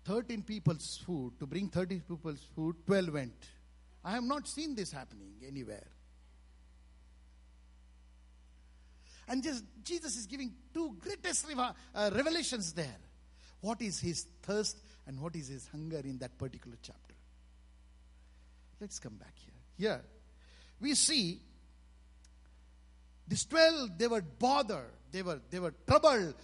Thirteen 0.03 0.43
people's 0.43 1.01
food 1.03 1.39
to 1.39 1.47
bring 1.47 1.69
thirty 1.69 1.99
people's 1.99 2.45
food. 2.55 2.75
Twelve 2.85 3.11
went. 3.11 3.49
I 4.03 4.11
have 4.11 4.23
not 4.23 4.47
seen 4.47 4.75
this 4.75 4.91
happening 4.91 5.33
anywhere. 5.47 5.87
And 9.27 9.43
just 9.43 9.63
Jesus 9.83 10.17
is 10.17 10.25
giving 10.25 10.53
two 10.73 10.95
greatest 10.99 11.45
uh, 11.57 11.73
revelations 12.13 12.73
there. 12.73 12.97
What 13.61 13.81
is 13.81 13.99
his 13.99 14.27
thirst 14.43 14.79
and 15.07 15.19
what 15.19 15.35
is 15.35 15.47
his 15.47 15.67
hunger 15.67 15.99
in 16.03 16.17
that 16.19 16.37
particular 16.37 16.77
chapter? 16.81 17.15
Let's 18.79 18.99
come 18.99 19.15
back 19.15 19.33
here. 19.35 19.53
Here, 19.77 20.01
we 20.79 20.93
see 20.93 21.39
these 23.27 23.45
12, 23.45 23.97
they 23.97 24.07
were 24.07 24.21
bothered, 24.21 24.91
they 25.11 25.23
were, 25.23 25.41
they 25.49 25.59
were 25.59 25.73
troubled. 25.87 26.35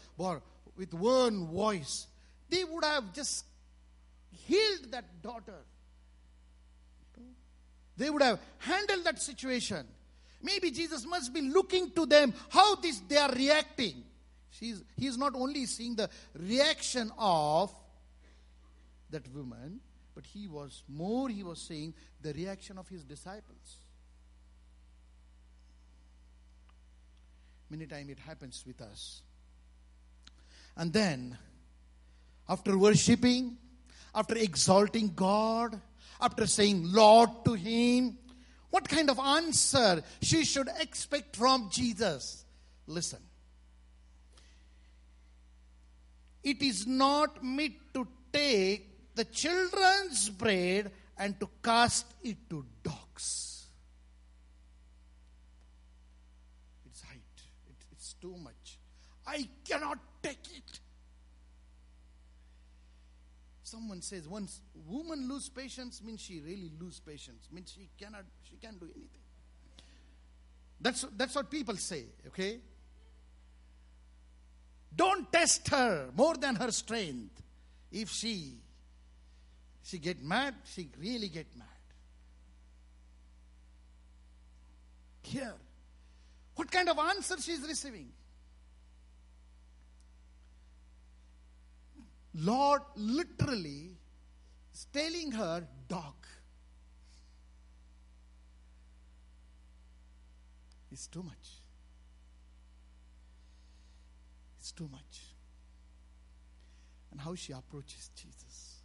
with 0.75 0.93
one 0.93 1.47
voice, 1.47 2.07
they 2.49 2.63
would 2.63 2.83
have 2.83 3.13
just 3.13 3.45
healed 4.31 4.91
that 4.91 5.21
daughter. 5.21 5.65
They 7.97 8.09
would 8.09 8.21
have 8.21 8.39
handled 8.57 9.03
that 9.03 9.21
situation. 9.21 9.85
Maybe 10.43 10.71
Jesus 10.71 11.05
must 11.05 11.33
be 11.33 11.41
looking 11.41 11.91
to 11.91 12.05
them 12.05 12.33
how 12.49 12.75
this 12.75 12.99
they 13.07 13.17
are 13.17 13.31
reacting. 13.31 14.03
She's, 14.49 14.83
he 14.97 15.07
is 15.07 15.17
not 15.17 15.35
only 15.35 15.65
seeing 15.65 15.95
the 15.95 16.09
reaction 16.37 17.11
of 17.17 17.73
that 19.09 19.27
woman, 19.33 19.79
but 20.13 20.25
he 20.25 20.47
was 20.47 20.83
more, 20.87 21.29
he 21.29 21.43
was 21.43 21.61
seeing 21.61 21.93
the 22.21 22.33
reaction 22.33 22.77
of 22.77 22.87
his 22.87 23.03
disciples. 23.03 23.77
Many 27.69 27.85
times 27.85 28.09
it 28.09 28.19
happens 28.19 28.63
with 28.67 28.81
us. 28.81 29.21
And 30.75 30.91
then, 30.91 31.37
after 32.49 32.77
worshiping, 32.77 33.57
after 34.13 34.35
exalting 34.35 35.13
God, 35.15 35.79
after 36.19 36.45
saying 36.45 36.91
Lord 36.91 37.29
to 37.45 37.53
Him, 37.53 38.17
what 38.71 38.87
kind 38.87 39.09
of 39.09 39.19
answer 39.19 40.01
she 40.21 40.43
should 40.43 40.69
expect 40.79 41.35
from 41.35 41.69
Jesus? 41.69 42.45
Listen. 42.87 43.19
It 46.43 46.61
is 46.61 46.87
not 46.87 47.43
meet 47.43 47.93
to 47.93 48.07
take 48.33 49.13
the 49.13 49.25
children's 49.25 50.29
bread 50.29 50.91
and 51.17 51.39
to 51.39 51.49
cast 51.61 52.07
it 52.23 52.49
to 52.49 52.65
dogs. 52.81 53.67
It's 56.85 57.01
height. 57.01 57.19
It, 57.67 57.75
it's 57.91 58.13
too 58.13 58.35
much. 58.37 58.79
I 59.27 59.47
cannot 59.67 59.99
take 60.23 60.39
it. 60.55 60.80
Someone 63.71 64.01
says 64.01 64.27
once 64.27 64.59
woman 64.85 65.29
lose 65.29 65.47
patience 65.47 66.01
means 66.03 66.19
she 66.19 66.41
really 66.41 66.69
lose 66.77 66.99
patience 66.99 67.47
means 67.53 67.71
she 67.73 67.87
cannot 67.97 68.25
she 68.49 68.57
can't 68.57 68.77
do 68.77 68.87
anything. 68.87 69.21
That's 70.81 71.05
that's 71.15 71.33
what 71.33 71.49
people 71.49 71.77
say. 71.77 72.03
Okay. 72.27 72.59
Don't 74.93 75.31
test 75.31 75.69
her 75.69 76.09
more 76.17 76.35
than 76.35 76.55
her 76.55 76.69
strength. 76.71 77.41
If 77.93 78.09
she 78.09 78.57
she 79.83 79.99
get 79.99 80.21
mad, 80.21 80.53
she 80.65 80.89
really 80.99 81.29
get 81.29 81.47
mad. 81.57 81.67
Here, 85.21 85.53
what 86.55 86.69
kind 86.69 86.89
of 86.89 86.99
answer 86.99 87.39
she 87.39 87.53
is 87.53 87.65
receiving? 87.65 88.11
Lord 92.33 92.81
literally 92.95 93.97
is 94.73 94.87
telling 94.93 95.31
her, 95.31 95.67
dog. 95.87 96.15
It's 100.91 101.07
too 101.07 101.23
much. 101.23 101.61
It's 104.59 104.71
too 104.71 104.89
much. 104.91 105.21
And 107.11 107.19
how 107.19 107.35
she 107.35 107.51
approaches 107.51 108.09
Jesus, 108.15 108.81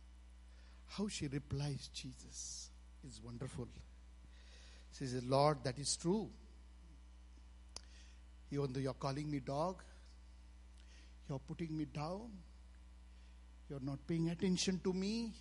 how 0.88 1.06
she 1.08 1.28
replies 1.28 1.88
Jesus 1.92 2.70
is 3.06 3.20
wonderful. 3.22 3.68
She 4.98 5.06
says, 5.06 5.24
Lord, 5.24 5.58
that 5.64 5.78
is 5.78 5.96
true. 5.96 6.28
Even 8.50 8.72
though 8.72 8.80
you're 8.80 8.94
calling 8.94 9.30
me 9.30 9.40
dog, 9.40 9.82
you're 11.28 11.40
putting 11.40 11.76
me 11.76 11.84
down, 11.84 12.30
you're 13.68 13.80
not 13.80 13.98
paying 14.06 14.30
attention 14.30 14.80
to 14.84 14.92
me. 14.92 15.32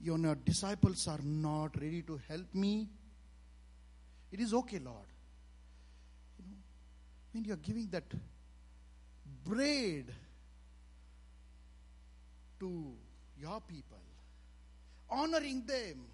Your 0.00 0.18
disciples 0.34 1.08
are 1.08 1.20
not 1.22 1.80
ready 1.80 2.02
to 2.02 2.20
help 2.28 2.54
me. 2.54 2.88
It 4.30 4.40
is 4.40 4.52
okay, 4.52 4.78
Lord. 4.78 5.06
You 6.38 6.44
know, 6.50 6.58
when 7.32 7.44
you're 7.44 7.56
giving 7.56 7.88
that 7.90 8.04
bread 9.44 10.12
to 12.60 12.92
your 13.40 13.60
people, 13.60 13.98
honoring 15.10 15.64
them. 15.66 16.04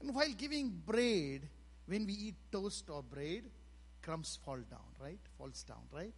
And 0.00 0.14
while 0.14 0.32
giving 0.36 0.80
bread, 0.86 1.48
when 1.86 2.06
we 2.06 2.12
eat 2.12 2.34
toast 2.52 2.88
or 2.90 3.02
bread, 3.02 3.42
crumbs 4.02 4.38
fall 4.44 4.58
down, 4.70 4.88
right? 5.00 5.18
Falls 5.36 5.62
down, 5.62 5.82
right? 5.92 6.14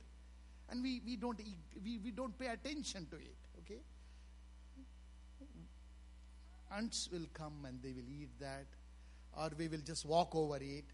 And 0.70 0.82
we, 0.82 1.00
we 1.04 1.16
don't 1.16 1.40
eat, 1.40 1.58
we, 1.82 1.98
we 1.98 2.10
don't 2.10 2.38
pay 2.38 2.48
attention 2.48 3.06
to 3.10 3.16
it. 3.16 3.36
Okay? 3.64 3.80
Ants 6.76 7.08
will 7.12 7.26
come 7.34 7.64
and 7.66 7.82
they 7.82 7.92
will 7.92 8.08
eat 8.08 8.30
that, 8.38 8.66
or 9.36 9.50
we 9.58 9.68
will 9.68 9.82
just 9.84 10.06
walk 10.06 10.34
over 10.34 10.56
it. 10.56 10.84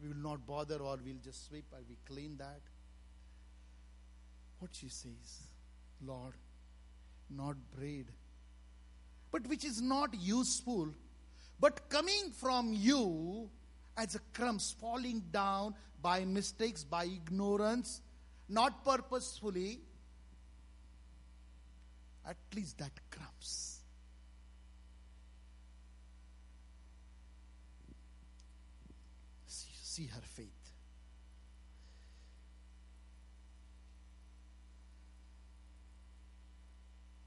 We 0.00 0.08
will 0.08 0.16
not 0.16 0.46
bother, 0.46 0.76
or 0.76 0.98
we'll 1.04 1.22
just 1.22 1.46
sweep 1.48 1.64
or 1.72 1.78
we 1.88 1.96
clean 2.06 2.36
that. 2.38 2.60
What 4.58 4.70
she 4.74 4.88
says, 4.88 5.48
Lord, 6.04 6.34
not 7.30 7.56
bread, 7.76 8.06
but 9.30 9.46
which 9.46 9.64
is 9.64 9.82
not 9.82 10.14
useful, 10.18 10.88
but 11.60 11.88
coming 11.88 12.30
from 12.38 12.72
you 12.72 13.50
as 13.96 14.14
a 14.14 14.20
crumbs 14.32 14.74
falling 14.80 15.22
down 15.30 15.74
by 16.00 16.24
mistakes, 16.24 16.84
by 16.84 17.04
ignorance, 17.04 18.00
not 18.48 18.84
purposefully, 18.84 19.80
at 22.28 22.36
least 22.54 22.78
that 22.78 22.92
crumbs. 23.10 23.80
See, 29.46 29.70
see 29.74 30.06
her 30.06 30.20
faith. 30.22 30.48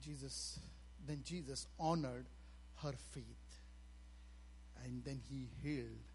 Jesus, 0.02 0.60
then 1.08 1.22
Jesus 1.24 1.68
honored 1.80 2.26
her 2.84 2.94
faith. 3.12 3.24
And 4.84 5.04
then 5.04 5.20
he 5.30 5.48
healed 5.62 6.08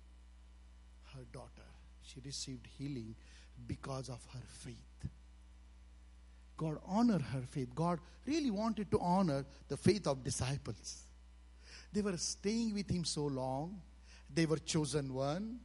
her 1.15 1.23
daughter. 1.33 1.69
She 2.03 2.21
received 2.25 2.67
healing 2.79 3.15
because 3.67 4.09
of 4.09 4.21
her 4.33 4.43
faith. 4.49 4.94
God 6.57 6.79
honored 6.87 7.23
her 7.23 7.43
faith. 7.49 7.75
God 7.75 7.99
really 8.27 8.51
wanted 8.51 8.91
to 8.91 9.01
honor 9.01 9.45
the 9.69 9.77
faith 9.77 10.07
of 10.07 10.23
disciples. 10.23 11.03
They 11.93 12.01
were 12.01 12.17
staying 12.17 12.75
with 12.75 12.91
him 12.91 13.05
so 13.05 13.25
long. 13.25 13.81
They 14.33 14.47
were 14.47 14.59
chosen 14.59 15.15
one. 15.15 15.61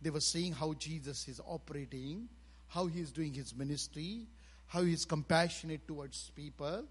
They 0.00 0.10
were 0.10 0.20
seeing 0.20 0.52
how 0.52 0.74
Jesus 0.74 1.26
is 1.28 1.40
operating, 1.44 2.28
how 2.68 2.86
he 2.86 3.00
is 3.00 3.12
doing 3.12 3.32
his 3.32 3.54
ministry, 3.54 4.26
how 4.66 4.82
he 4.82 4.92
is 4.92 5.04
compassionate 5.04 5.86
towards 5.86 6.30
people, 6.30 6.84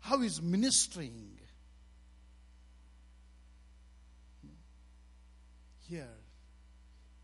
how 0.00 0.20
he 0.20 0.26
is 0.26 0.42
ministering. 0.42 1.38
Here, 5.88 6.08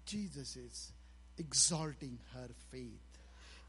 Jesus 0.05 0.57
is 0.57 0.93
exalting 1.39 2.19
her 2.35 2.49
faith. 2.71 3.01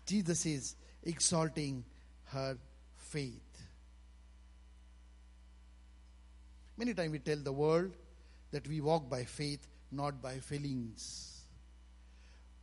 Jesus 0.06 0.46
is 0.46 0.76
exalting 1.04 1.84
her 2.26 2.58
faith. 2.96 3.42
Many 6.78 6.94
times 6.94 7.12
we 7.12 7.20
tell 7.20 7.38
the 7.38 7.52
world 7.52 7.92
that 8.52 8.68
we 8.68 8.82
walk 8.82 9.10
by 9.10 9.24
faith, 9.24 9.68
not 9.92 10.22
by 10.22 10.38
feelings. 10.38 11.42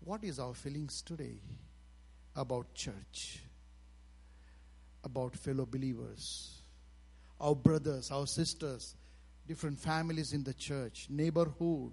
What 0.05 0.23
is 0.23 0.39
our 0.39 0.55
feelings 0.55 1.03
today 1.03 1.41
about 2.37 2.73
church, 2.75 3.41
about 5.03 5.35
fellow 5.35 5.67
believers, 5.67 6.61
our 7.41 7.57
brothers, 7.57 8.11
our 8.11 8.27
sisters, 8.27 8.95
different 9.49 9.81
families 9.81 10.33
in 10.33 10.45
the 10.45 10.55
church, 10.55 11.07
neighborhood? 11.11 11.93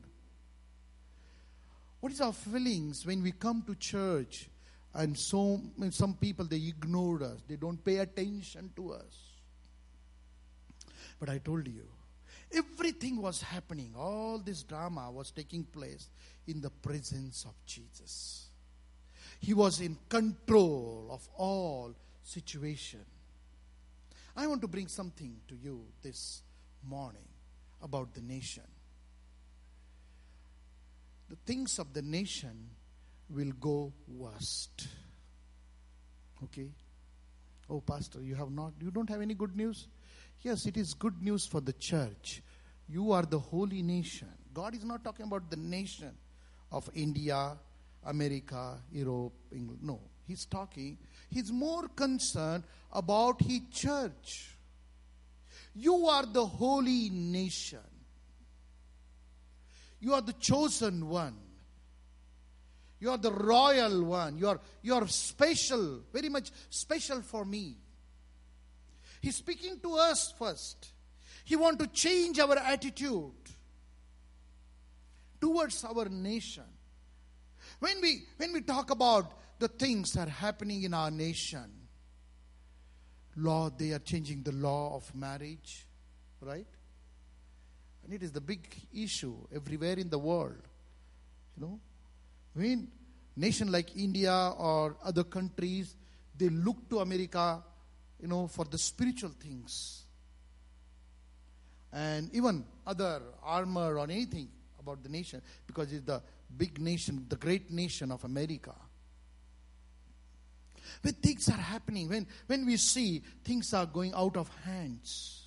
What 2.01 2.11
is 2.11 2.21
our 2.21 2.33
feelings 2.33 3.05
when 3.05 3.23
we 3.23 3.31
come 3.31 3.63
to 3.65 3.75
church 3.75 4.49
and 4.93 5.17
so 5.17 5.61
some 5.91 6.15
people 6.15 6.45
they 6.45 6.57
ignore 6.57 7.23
us, 7.23 7.39
they 7.47 7.55
don't 7.55 7.83
pay 7.83 7.97
attention 7.97 8.71
to 8.75 8.93
us. 8.93 9.31
But 11.19 11.29
I 11.29 11.37
told 11.37 11.67
you, 11.67 11.87
everything 12.51 13.21
was 13.21 13.41
happening, 13.41 13.93
all 13.97 14.39
this 14.39 14.63
drama 14.63 15.09
was 15.11 15.31
taking 15.31 15.63
place 15.63 16.09
in 16.47 16.61
the 16.61 16.69
presence 16.69 17.45
of 17.45 17.53
Jesus. 17.65 18.47
He 19.39 19.53
was 19.53 19.79
in 19.81 19.97
control 20.09 21.07
of 21.09 21.27
all 21.37 21.95
situation. 22.23 23.05
I 24.35 24.47
want 24.47 24.61
to 24.61 24.67
bring 24.67 24.87
something 24.87 25.37
to 25.47 25.55
you 25.55 25.85
this 26.01 26.43
morning 26.87 27.27
about 27.81 28.13
the 28.13 28.21
nation. 28.21 28.63
The 31.29 31.35
things 31.45 31.79
of 31.79 31.93
the 31.93 32.01
nation 32.01 32.69
will 33.33 33.51
go 33.59 33.93
worst. 34.07 34.87
Okay? 36.43 36.69
Oh, 37.69 37.81
Pastor, 37.81 38.21
you 38.21 38.35
have 38.35 38.51
not, 38.51 38.73
you 38.81 38.91
don't 38.91 39.09
have 39.09 39.21
any 39.21 39.33
good 39.33 39.55
news? 39.55 39.87
Yes, 40.41 40.65
it 40.65 40.75
is 40.77 40.93
good 40.93 41.21
news 41.21 41.45
for 41.45 41.61
the 41.61 41.73
church. 41.73 42.41
You 42.89 43.11
are 43.11 43.23
the 43.23 43.39
holy 43.39 43.81
nation. 43.81 44.27
God 44.53 44.75
is 44.75 44.83
not 44.83 45.03
talking 45.03 45.25
about 45.25 45.49
the 45.49 45.55
nation 45.55 46.11
of 46.71 46.89
India, 46.93 47.57
America, 48.05 48.77
Europe, 48.91 49.33
England. 49.51 49.79
No, 49.83 50.01
He's 50.27 50.45
talking, 50.45 50.97
He's 51.29 51.51
more 51.51 51.87
concerned 51.89 52.63
about 52.91 53.41
His 53.41 53.61
church. 53.71 54.57
You 55.73 56.07
are 56.07 56.25
the 56.25 56.45
holy 56.45 57.09
nation. 57.09 57.79
You 59.99 60.13
are 60.13 60.21
the 60.21 60.33
chosen 60.33 61.07
one. 61.07 61.37
You 63.01 63.09
are 63.09 63.17
the 63.17 63.31
royal 63.31 64.03
one. 64.03 64.37
You 64.37 64.49
are, 64.49 64.59
you 64.83 64.93
are 64.93 65.07
special, 65.07 66.01
very 66.13 66.29
much 66.29 66.51
special 66.69 67.23
for 67.23 67.43
me. 67.43 67.75
He's 69.19 69.37
speaking 69.37 69.79
to 69.81 69.95
us 69.95 70.33
first. 70.37 70.91
He 71.43 71.55
wants 71.55 71.83
to 71.83 71.89
change 71.89 72.39
our 72.39 72.55
attitude 72.57 73.31
towards 75.41 75.83
our 75.83 76.05
nation. 76.09 76.63
When 77.79 77.99
we, 78.01 78.21
when 78.37 78.53
we 78.53 78.61
talk 78.61 78.91
about 78.91 79.33
the 79.57 79.67
things 79.67 80.13
that 80.13 80.27
are 80.27 80.31
happening 80.31 80.83
in 80.83 80.93
our 80.93 81.09
nation, 81.09 81.71
Lord, 83.35 83.79
they 83.79 83.93
are 83.93 83.99
changing 83.99 84.43
the 84.43 84.51
law 84.51 84.95
of 84.95 85.15
marriage, 85.15 85.87
right? 86.39 86.67
And 88.03 88.13
it 88.13 88.21
is 88.21 88.31
the 88.31 88.41
big 88.41 88.67
issue 88.93 89.35
everywhere 89.51 89.97
in 89.97 90.09
the 90.11 90.19
world. 90.19 90.67
You 91.57 91.65
know, 91.65 91.79
when 92.53 92.87
nation 93.35 93.71
like 93.71 93.95
India 93.95 94.53
or 94.57 94.97
other 95.03 95.23
countries, 95.23 95.95
they 96.37 96.49
look 96.49 96.89
to 96.89 96.99
America, 96.99 97.63
you 98.19 98.27
know, 98.27 98.47
for 98.47 98.65
the 98.65 98.77
spiritual 98.77 99.31
things. 99.39 100.03
And 101.93 102.33
even 102.33 102.63
other 102.85 103.21
armor 103.43 103.97
or 103.97 104.03
anything 104.03 104.49
about 104.79 105.03
the 105.03 105.09
nation, 105.09 105.41
because 105.67 105.91
it's 105.91 106.05
the 106.05 106.21
big 106.57 106.79
nation, 106.79 107.25
the 107.27 107.35
great 107.35 107.71
nation 107.71 108.11
of 108.11 108.23
America. 108.23 108.73
When 111.01 111.13
things 111.15 111.49
are 111.49 111.53
happening, 111.53 112.09
when, 112.09 112.27
when 112.47 112.65
we 112.65 112.77
see 112.77 113.21
things 113.43 113.73
are 113.73 113.85
going 113.85 114.13
out 114.13 114.37
of 114.37 114.49
hands, 114.63 115.41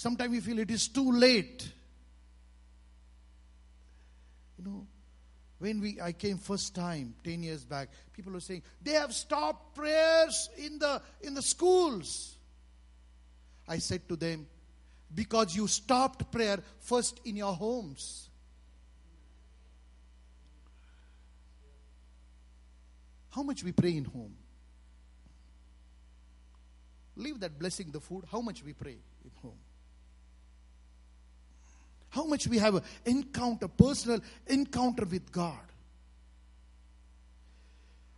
Sometimes 0.00 0.30
we 0.30 0.40
feel 0.40 0.58
it 0.58 0.70
is 0.70 0.88
too 0.88 1.12
late. 1.12 1.70
You 4.56 4.64
know, 4.64 4.86
when 5.60 5.80
we 5.80 6.00
I 6.00 6.12
came 6.12 6.38
first 6.38 6.74
time 6.74 7.14
10 7.22 7.42
years 7.42 7.64
back, 7.64 7.90
people 8.12 8.32
were 8.32 8.40
saying, 8.40 8.62
they 8.82 8.92
have 8.92 9.14
stopped 9.14 9.76
prayers 9.76 10.48
in 10.56 10.78
the 10.78 11.00
in 11.20 11.34
the 11.34 11.42
schools. 11.42 12.34
I 13.68 13.78
said 13.78 14.08
to 14.08 14.16
them, 14.16 14.46
because 15.14 15.54
you 15.54 15.68
stopped 15.68 16.32
prayer 16.32 16.58
first 16.80 17.20
in 17.24 17.36
your 17.36 17.52
homes. 17.52 18.30
How 23.28 23.42
much 23.42 23.62
we 23.62 23.70
pray 23.70 23.96
in 23.96 24.06
home? 24.06 24.34
Leave 27.16 27.38
that 27.40 27.58
blessing 27.58 27.90
the 27.92 28.00
food. 28.00 28.24
How 28.32 28.40
much 28.40 28.64
we 28.64 28.72
pray 28.72 28.96
in 29.24 29.30
home? 29.42 29.58
How 32.10 32.24
much 32.24 32.46
we 32.48 32.58
have 32.58 32.74
an 32.74 32.82
encounter, 33.04 33.68
personal 33.68 34.20
encounter 34.46 35.04
with 35.04 35.30
God. 35.30 35.58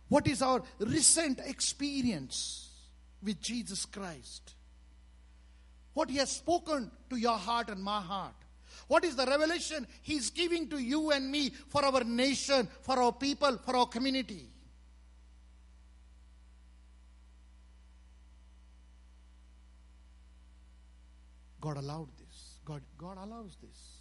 What 0.09 0.27
is 0.27 0.41
our 0.41 0.61
recent 0.79 1.39
experience 1.39 2.69
with 3.23 3.39
Jesus 3.39 3.85
Christ? 3.85 4.53
What 5.93 6.09
He 6.09 6.17
has 6.17 6.31
spoken 6.31 6.91
to 7.09 7.15
your 7.15 7.37
heart 7.37 7.69
and 7.69 7.81
my 7.81 8.01
heart. 8.01 8.33
What 8.87 9.05
is 9.05 9.15
the 9.15 9.25
revelation 9.25 9.87
He's 10.01 10.31
giving 10.31 10.69
to 10.69 10.77
you 10.77 11.11
and 11.11 11.31
me 11.31 11.51
for 11.69 11.85
our 11.85 12.03
nation, 12.03 12.67
for 12.81 12.99
our 12.99 13.11
people, 13.11 13.57
for 13.63 13.75
our 13.75 13.85
community? 13.85 14.49
God 21.61 21.77
allowed 21.77 22.09
this. 22.17 22.22
God, 22.65 22.81
God 22.97 23.17
allows 23.17 23.57
this. 23.61 23.97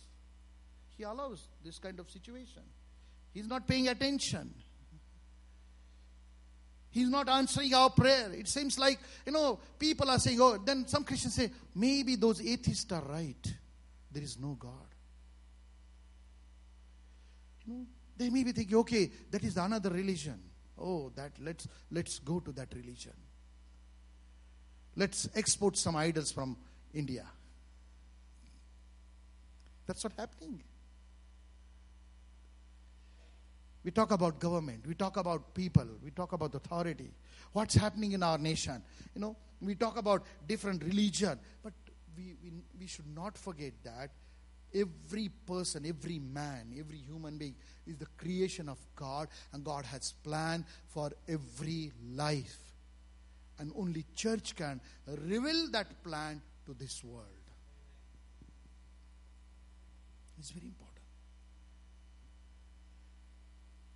He 0.96 1.03
allows 1.03 1.48
this 1.64 1.79
kind 1.79 1.98
of 1.98 2.11
situation. 2.11 2.62
He's 3.33 3.48
not 3.48 3.66
paying 3.66 3.88
attention. 3.88 4.55
He's 6.90 7.09
not 7.09 7.29
answering 7.29 7.72
our 7.72 7.88
prayer. 7.88 8.31
It 8.33 8.46
seems 8.46 8.79
like, 8.79 8.98
you 9.25 9.33
know, 9.33 9.59
people 9.79 10.11
are 10.11 10.18
saying, 10.18 10.38
oh, 10.40 10.59
then 10.59 10.87
some 10.87 11.05
Christians 11.05 11.35
say, 11.35 11.51
maybe 11.75 12.16
those 12.16 12.42
atheists 12.42 12.92
are 12.92 13.03
right. 13.03 13.55
There 14.12 14.22
is 14.22 14.38
no 14.38 14.57
God. 14.59 14.70
You 17.64 17.72
know, 17.72 17.87
they 18.16 18.29
may 18.29 18.44
be 18.44 18.53
thinking, 18.53 18.77
okay, 18.79 19.11
that 19.31 19.42
is 19.42 19.57
another 19.57 19.88
religion. 19.88 20.38
Oh, 20.79 21.11
that 21.16 21.33
let's 21.40 21.66
let's 21.90 22.18
go 22.18 22.40
to 22.40 22.53
that 22.53 22.75
religion. 22.75 23.12
Let's 24.96 25.29
export 25.35 25.77
some 25.79 25.96
idols 25.96 26.31
from 26.31 26.57
India. 26.92 27.25
That's 29.92 30.05
what's 30.05 30.16
happening. 30.16 30.62
We 33.85 33.90
talk 33.90 34.11
about 34.11 34.38
government, 34.40 34.87
we 34.87 34.94
talk 34.94 35.18
about 35.18 35.52
people, 35.52 35.87
we 36.02 36.11
talk 36.11 36.33
about 36.33 36.55
authority. 36.55 37.11
What's 37.52 37.74
happening 37.74 38.12
in 38.12 38.22
our 38.22 38.38
nation? 38.38 38.83
You 39.14 39.20
know, 39.20 39.37
we 39.61 39.74
talk 39.74 39.98
about 39.98 40.24
different 40.48 40.83
religion, 40.83 41.38
but 41.62 41.74
we, 42.16 42.37
we, 42.42 42.52
we 42.81 42.87
should 42.87 43.14
not 43.14 43.37
forget 43.37 43.74
that 43.85 44.09
every 44.74 45.28
person, 45.46 45.85
every 45.85 46.18
man, 46.20 46.74
every 46.78 46.96
human 46.96 47.37
being 47.37 47.55
is 47.87 47.98
the 47.98 48.07
creation 48.16 48.70
of 48.70 48.78
God, 48.96 49.28
and 49.52 49.62
God 49.62 49.85
has 49.85 50.14
plan 50.24 50.64
for 50.88 51.11
every 51.28 51.92
life. 52.14 52.57
And 53.59 53.70
only 53.76 54.07
church 54.14 54.57
can 54.57 54.81
reveal 55.07 55.70
that 55.72 56.02
plan 56.02 56.40
to 56.64 56.72
this 56.72 57.05
world. 57.05 57.41
It's 60.42 60.50
very 60.50 60.66
important. 60.66 61.05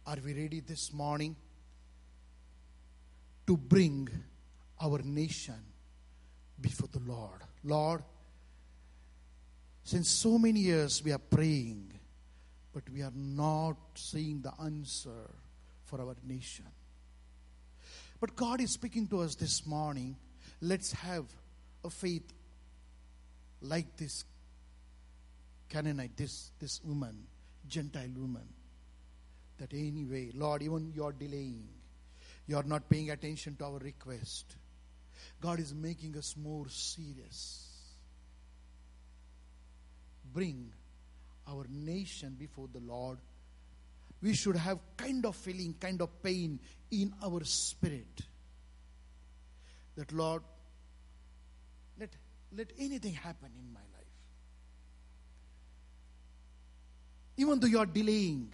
Are 0.07 0.17
we 0.25 0.33
ready 0.33 0.61
this 0.61 0.93
morning 0.93 1.35
to 3.49 3.57
bring 3.57 4.09
our 4.81 5.01
nation 5.03 5.57
before 6.61 6.89
the 6.93 7.01
Lord? 7.01 7.41
Lord, 7.65 8.05
since 9.83 10.09
so 10.09 10.39
many 10.39 10.61
years 10.61 11.03
we 11.03 11.11
are 11.11 11.19
praying, 11.19 11.93
but 12.73 12.85
we 12.91 13.03
are 13.03 13.17
not 13.17 13.79
seeing 13.97 14.41
the 14.41 14.53
answer 14.63 15.29
for 15.87 16.01
our 16.01 16.15
nation. 16.25 16.67
But 18.21 18.37
God 18.37 18.61
is 18.61 18.71
speaking 18.71 19.09
to 19.09 19.23
us 19.23 19.35
this 19.35 19.67
morning. 19.67 20.15
Let's 20.61 20.93
have 20.93 21.25
a 21.83 21.91
faith 21.91 22.33
like 23.61 23.97
this 23.97 24.25
Canaanite, 25.69 26.17
this, 26.17 26.53
this 26.59 26.81
woman, 26.85 27.27
Gentile 27.69 28.11
woman. 28.17 28.47
That 29.59 29.73
anyway, 29.73 30.31
Lord, 30.35 30.63
even 30.63 30.93
you're 30.95 31.13
delaying. 31.13 31.69
You're 32.47 32.63
not 32.63 32.89
paying 32.89 33.11
attention 33.11 33.57
to 33.57 33.65
our 33.65 33.79
request. 33.79 34.57
God 35.41 35.59
is 35.59 35.75
making 35.75 36.17
us 36.17 36.37
more 36.37 36.69
serious. 36.69 37.67
Bring 40.33 40.73
our 41.49 41.65
nation 41.69 42.37
before 42.39 42.69
the 42.73 42.81
Lord. 42.81 43.19
We 44.23 44.35
should 44.35 44.57
have 44.57 44.79
kind 44.97 45.25
of 45.27 45.37
feeling, 45.37 45.75
kind 45.79 46.01
of 46.01 46.23
pain 46.23 46.61
in 46.91 47.13
our 47.25 47.45
spirit. 47.45 48.21
That 49.97 50.13
Lord, 50.13 50.43
let, 51.99 52.11
let 52.55 52.73
anything 52.79 53.15
happen 53.15 53.51
in 53.59 53.73
my 53.73 53.81
life. 53.81 53.96
Even 57.37 57.61
though 57.61 57.67
you 57.67 57.79
are 57.79 57.87
delaying, 57.87 58.53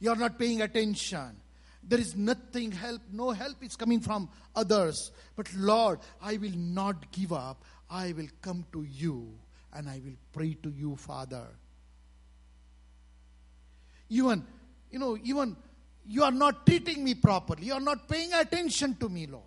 you 0.00 0.10
are 0.10 0.16
not 0.16 0.38
paying 0.38 0.62
attention. 0.62 1.36
There 1.82 1.98
is 1.98 2.16
nothing 2.16 2.72
help, 2.72 3.00
no 3.10 3.30
help 3.30 3.62
is 3.62 3.76
coming 3.76 4.00
from 4.00 4.28
others. 4.54 5.10
But 5.36 5.52
Lord, 5.54 6.00
I 6.20 6.36
will 6.36 6.56
not 6.56 7.10
give 7.12 7.32
up. 7.32 7.64
I 7.90 8.12
will 8.12 8.28
come 8.42 8.66
to 8.72 8.82
you 8.82 9.32
and 9.72 9.88
I 9.88 10.00
will 10.04 10.16
pray 10.32 10.54
to 10.62 10.70
you, 10.70 10.96
Father. 10.96 11.46
Even, 14.10 14.44
you 14.90 14.98
know, 14.98 15.16
even 15.22 15.56
you 16.06 16.24
are 16.24 16.32
not 16.32 16.66
treating 16.66 17.04
me 17.04 17.14
properly. 17.14 17.66
You 17.66 17.74
are 17.74 17.80
not 17.80 18.08
paying 18.08 18.32
attention 18.32 18.96
to 18.96 19.08
me, 19.08 19.26
Lord. 19.26 19.44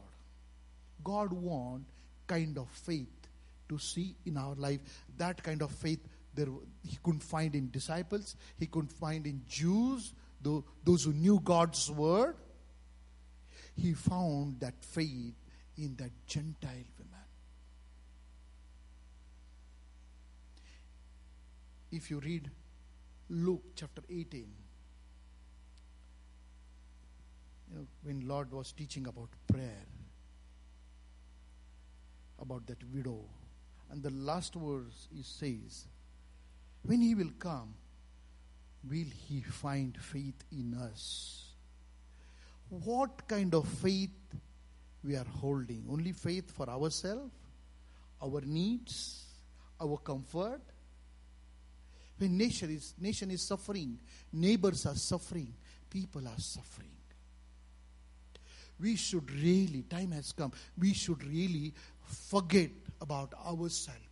God 1.04 1.34
want 1.34 1.86
kind 2.28 2.58
of 2.58 2.70
faith 2.70 3.08
to 3.70 3.78
see 3.80 4.16
in 4.26 4.38
our 4.38 4.56
life. 4.56 4.80
That 5.18 5.42
kind 5.42 5.62
of 5.62 5.72
faith 5.72 6.00
there, 6.34 6.48
he 6.84 6.98
couldn't 7.04 7.24
find 7.24 7.56
in 7.56 7.70
disciples, 7.72 8.36
he 8.58 8.68
couldn't 8.68 8.92
find 8.92 9.26
in 9.28 9.42
Jews, 9.48 10.14
those 10.42 11.04
who 11.04 11.14
knew 11.14 11.40
God's 11.44 11.90
word. 11.92 12.36
He 13.76 13.94
found 13.94 14.60
that 14.60 14.74
faith 14.84 15.36
in 15.78 15.96
that 15.98 16.12
Gentile 16.28 16.86
woman. 16.98 17.26
If 21.92 22.10
you 22.10 22.20
read 22.20 22.50
Luke 23.30 23.64
chapter 23.76 24.02
18, 24.10 24.48
you 27.70 27.78
know, 27.78 27.86
when 28.04 28.28
Lord 28.28 28.52
was 28.52 28.72
teaching 28.72 29.08
about 29.08 29.30
prayer, 29.52 29.86
about 32.40 32.66
that 32.68 32.84
widow, 32.94 33.26
and 33.90 34.02
the 34.02 34.10
last 34.10 34.56
verse 34.56 35.08
he 35.14 35.22
says, 35.22 35.88
When 36.84 37.02
he 37.02 37.16
will 37.16 37.32
come, 37.38 37.74
will 38.90 39.08
he 39.28 39.42
find 39.42 39.96
faith 39.98 40.44
in 40.52 40.74
us? 40.74 41.46
What 42.70 43.28
kind 43.28 43.54
of 43.54 43.68
faith 43.68 44.10
we 45.04 45.16
are 45.16 45.26
holding? 45.26 45.86
Only 45.90 46.14
faith 46.14 46.52
for 46.52 46.70
ourselves, 46.70 47.32
our 48.22 48.42
needs, 48.42 49.26
our 49.80 49.98
comfort? 49.98 50.62
When 52.18 52.38
nation 52.38 52.70
is, 52.76 52.94
nation 53.00 53.32
is 53.32 53.42
suffering, 53.42 53.98
neighbors 54.32 54.86
are 54.86 54.96
suffering, 54.96 55.54
people 55.90 56.28
are 56.28 56.40
suffering. 56.40 56.90
We 58.80 58.96
should 58.96 59.30
really, 59.32 59.84
time 59.84 60.12
has 60.12 60.32
come, 60.32 60.52
we 60.78 60.94
should 60.94 61.24
really 61.26 61.74
forget 62.04 62.72
about 63.00 63.34
ourselves. 63.46 64.11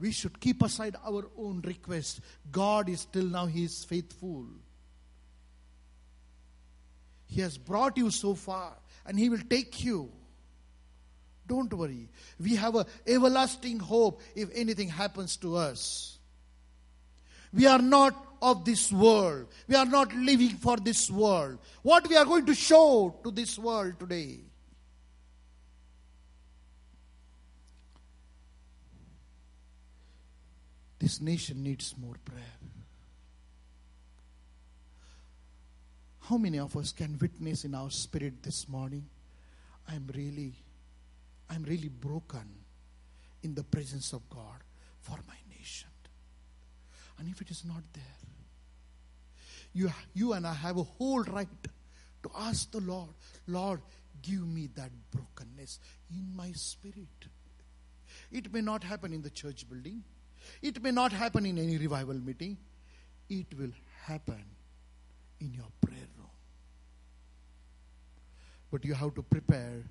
We 0.00 0.12
should 0.12 0.40
keep 0.40 0.62
aside 0.62 0.96
our 1.06 1.26
own 1.36 1.60
request. 1.60 2.20
God 2.50 2.88
is 2.88 3.00
still 3.00 3.26
now, 3.26 3.46
He 3.46 3.64
is 3.64 3.84
faithful. 3.84 4.46
He 7.26 7.42
has 7.42 7.58
brought 7.58 7.96
you 7.98 8.10
so 8.10 8.34
far 8.34 8.72
and 9.06 9.18
He 9.18 9.28
will 9.28 9.42
take 9.48 9.84
you. 9.84 10.10
Don't 11.46 11.72
worry. 11.72 12.08
We 12.38 12.56
have 12.56 12.76
a 12.76 12.86
everlasting 13.06 13.78
hope 13.80 14.20
if 14.34 14.48
anything 14.54 14.88
happens 14.88 15.36
to 15.38 15.56
us. 15.56 16.18
We 17.52 17.66
are 17.66 17.80
not 17.80 18.14
of 18.40 18.64
this 18.64 18.92
world. 18.92 19.48
We 19.68 19.74
are 19.74 19.84
not 19.84 20.14
living 20.14 20.50
for 20.50 20.76
this 20.76 21.10
world. 21.10 21.58
What 21.82 22.08
we 22.08 22.16
are 22.16 22.24
going 22.24 22.46
to 22.46 22.54
show 22.54 23.16
to 23.22 23.30
this 23.30 23.58
world 23.58 23.98
today. 23.98 24.40
This 31.00 31.20
nation 31.20 31.62
needs 31.62 31.94
more 31.98 32.16
prayer. 32.24 32.58
How 36.20 36.36
many 36.36 36.58
of 36.58 36.76
us 36.76 36.92
can 36.92 37.18
witness 37.18 37.64
in 37.64 37.74
our 37.74 37.90
spirit 37.90 38.42
this 38.42 38.68
morning? 38.68 39.06
I'm 39.88 40.08
really, 40.14 40.54
I'm 41.48 41.64
really 41.64 41.88
broken 41.88 42.46
in 43.42 43.54
the 43.54 43.64
presence 43.64 44.12
of 44.12 44.28
God 44.28 44.62
for 45.00 45.18
my 45.26 45.34
nation. 45.58 45.88
And 47.18 47.28
if 47.28 47.40
it 47.40 47.50
is 47.50 47.64
not 47.64 47.82
there, 47.94 48.04
you, 49.72 49.90
you 50.12 50.34
and 50.34 50.46
I 50.46 50.52
have 50.52 50.76
a 50.76 50.82
whole 50.82 51.22
right 51.22 51.48
to 52.22 52.30
ask 52.38 52.70
the 52.70 52.80
Lord, 52.80 53.08
Lord, 53.46 53.80
give 54.20 54.46
me 54.46 54.68
that 54.74 54.90
brokenness 55.10 55.80
in 56.10 56.36
my 56.36 56.52
spirit. 56.52 57.26
It 58.30 58.52
may 58.52 58.60
not 58.60 58.84
happen 58.84 59.14
in 59.14 59.22
the 59.22 59.30
church 59.30 59.68
building. 59.68 60.04
It 60.62 60.82
may 60.82 60.90
not 60.90 61.12
happen 61.12 61.46
in 61.46 61.58
any 61.58 61.78
revival 61.78 62.14
meeting. 62.14 62.56
It 63.28 63.46
will 63.58 63.72
happen 64.04 64.44
in 65.40 65.54
your 65.54 65.68
prayer 65.80 66.08
room. 66.18 66.28
But 68.70 68.84
you 68.84 68.94
have 68.94 69.14
to 69.14 69.22
prepare 69.22 69.84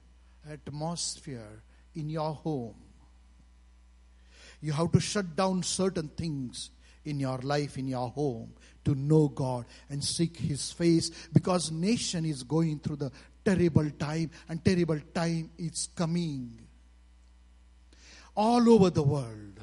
atmosphere 0.50 1.64
in 1.96 2.10
your 2.10 2.34
home. 2.34 2.76
You 4.62 4.74
have 4.74 4.92
to 4.92 5.00
shut 5.00 5.36
down 5.36 5.64
certain 5.64 6.10
things 6.10 6.72
in 7.06 7.20
your 7.20 7.38
life, 7.40 7.78
in 7.78 7.88
your 7.88 8.10
home, 8.10 8.54
to 8.86 8.96
know 8.96 9.30
God 9.30 9.66
and 9.90 10.04
seek 10.04 10.38
His 10.38 10.72
face 10.72 11.12
because 11.32 11.72
nation 11.72 12.26
is 12.26 12.44
going 12.44 12.80
through 12.80 12.98
the 12.98 13.12
terrible 13.44 13.90
time 13.92 14.32
and 14.48 14.64
terrible 14.64 15.00
time 15.14 15.50
is 15.58 15.90
coming 15.96 16.60
all 18.36 18.70
over 18.70 18.90
the 18.90 19.04
world 19.04 19.59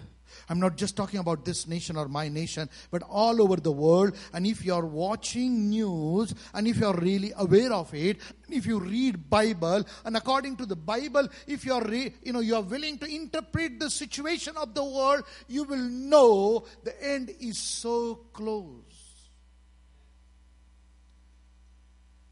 I'm 0.49 0.61
not 0.61 0.77
just 0.77 0.97
talking 0.97 1.19
about 1.19 1.45
this 1.45 1.67
nation 1.67 1.97
or 1.97 2.07
my 2.07 2.29
nation, 2.29 2.69
but 2.91 3.03
all 3.03 3.43
over 3.43 3.57
the 3.57 3.73
world. 3.73 4.17
And 4.33 4.47
if 4.47 4.65
you're 4.65 4.87
watching 4.87 5.71
news 5.71 6.35
and 6.55 6.69
if 6.69 6.77
you're 6.77 6.95
really 6.95 7.33
aware 7.37 7.73
of 7.73 7.93
it, 7.95 8.19
if 8.49 8.65
you 8.65 8.79
read 8.79 9.29
Bible 9.29 9.85
and 10.05 10.17
according 10.17 10.57
to 10.57 10.67
the 10.67 10.77
Bible, 10.77 11.29
if 11.47 11.65
you're 11.65 11.83
re, 11.83 12.15
you 12.23 12.33
know 12.33 12.41
you're 12.41 12.63
willing 12.63 12.99
to 12.99 13.07
interpret 13.07 13.81
the 13.81 13.91
situation 13.91 14.57
of 14.57 14.75
the 14.75 14.85
world, 14.85 15.25
you 15.49 15.65
will 15.65 15.79
know 15.79 16.65
the 16.85 17.05
end 17.05 17.35
is 17.41 17.59
so 17.59 18.15
close. 18.33 18.83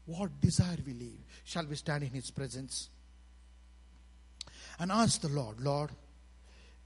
What 0.05 0.39
desire 0.39 0.77
we 0.85 0.93
leave? 0.93 1.19
Shall 1.43 1.65
we 1.65 1.75
stand 1.75 2.03
in 2.03 2.11
His 2.11 2.31
presence 2.31 2.89
and 4.79 4.91
ask 4.91 5.19
the 5.21 5.29
Lord, 5.29 5.59
Lord, 5.59 5.89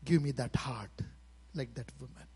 give 0.03 0.23
me 0.23 0.31
that 0.31 0.55
heart 0.55 1.01
like 1.53 1.73
that 1.75 1.91
woman. 1.99 2.27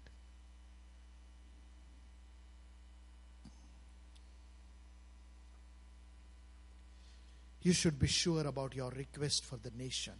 You 7.61 7.71
should 7.71 7.97
be 7.97 8.07
sure 8.07 8.45
about 8.45 8.75
your 8.75 8.91
request 8.91 9.45
for 9.45 9.57
the 9.57 9.71
nation. 9.71 10.13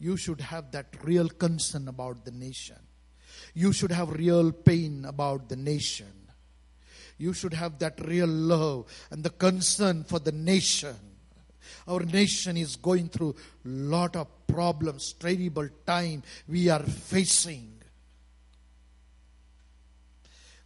You 0.00 0.16
should 0.16 0.40
have 0.40 0.72
that 0.72 0.86
real 1.04 1.28
concern 1.28 1.86
about 1.86 2.24
the 2.24 2.32
nation. 2.32 2.78
You 3.54 3.72
should 3.72 3.92
have 3.92 4.10
real 4.10 4.50
pain 4.50 5.04
about 5.04 5.48
the 5.48 5.56
nation. 5.56 6.12
You 7.18 7.32
should 7.32 7.54
have 7.54 7.78
that 7.78 8.04
real 8.04 8.26
love 8.26 8.86
and 9.10 9.22
the 9.22 9.30
concern 9.30 10.02
for 10.02 10.18
the 10.18 10.32
nation. 10.32 10.96
Our 11.86 12.00
nation 12.00 12.56
is 12.56 12.76
going 12.76 13.08
through 13.08 13.34
a 13.64 13.68
lot 13.68 14.16
of 14.16 14.46
problems, 14.46 15.12
terrible 15.14 15.68
time 15.86 16.22
we 16.48 16.68
are 16.68 16.82
facing. 16.82 17.70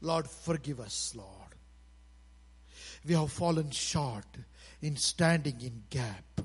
Lord, 0.01 0.29
forgive 0.29 0.81
us, 0.81 1.15
Lord. 1.17 1.29
We 3.07 3.15
have 3.15 3.33
fallen 3.33 3.71
short 3.71 4.27
in 4.83 4.97
standing 4.97 5.61
in 5.61 5.83
gap. 5.91 6.41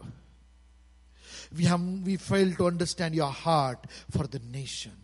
We 1.56 1.66
have 1.66 1.82
we 1.82 2.18
fail 2.18 2.51
to 2.56 2.68
understand 2.68 3.14
your 3.14 3.30
heart 3.30 3.86
for 4.10 4.26
the 4.26 4.39
nation. 4.39 5.03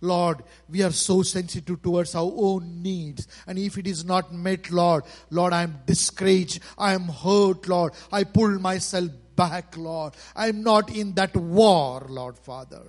Lord, 0.00 0.42
we 0.68 0.82
are 0.82 0.92
so 0.92 1.22
sensitive 1.22 1.82
towards 1.82 2.14
our 2.14 2.32
own 2.34 2.82
needs. 2.82 3.28
And 3.46 3.58
if 3.58 3.76
it 3.76 3.86
is 3.86 4.04
not 4.04 4.32
met, 4.32 4.70
Lord, 4.70 5.04
Lord, 5.30 5.52
I 5.52 5.62
am 5.62 5.80
discouraged. 5.84 6.62
I 6.78 6.94
am 6.94 7.04
hurt, 7.08 7.68
Lord. 7.68 7.92
I 8.10 8.24
pull 8.24 8.58
myself 8.58 9.10
back, 9.36 9.76
Lord. 9.76 10.14
I 10.34 10.48
am 10.48 10.62
not 10.62 10.90
in 10.94 11.14
that 11.14 11.36
war, 11.36 12.06
Lord 12.08 12.38
Father. 12.38 12.82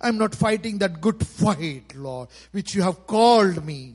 I'm 0.00 0.18
not 0.18 0.34
fighting 0.34 0.78
that 0.78 1.00
good 1.00 1.24
fight, 1.24 1.94
Lord, 1.94 2.28
which 2.50 2.74
you 2.74 2.82
have 2.82 3.06
called 3.06 3.64
me. 3.64 3.94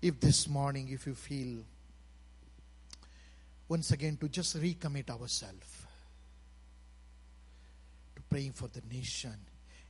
If 0.00 0.20
this 0.20 0.48
morning, 0.48 0.88
if 0.90 1.06
you 1.06 1.14
feel 1.14 1.64
once 3.68 3.90
again 3.90 4.16
to 4.18 4.28
just 4.28 4.60
recommit 4.60 5.10
ourselves 5.10 5.86
to 8.14 8.22
praying 8.28 8.52
for 8.52 8.68
the 8.68 8.82
nation 8.92 9.34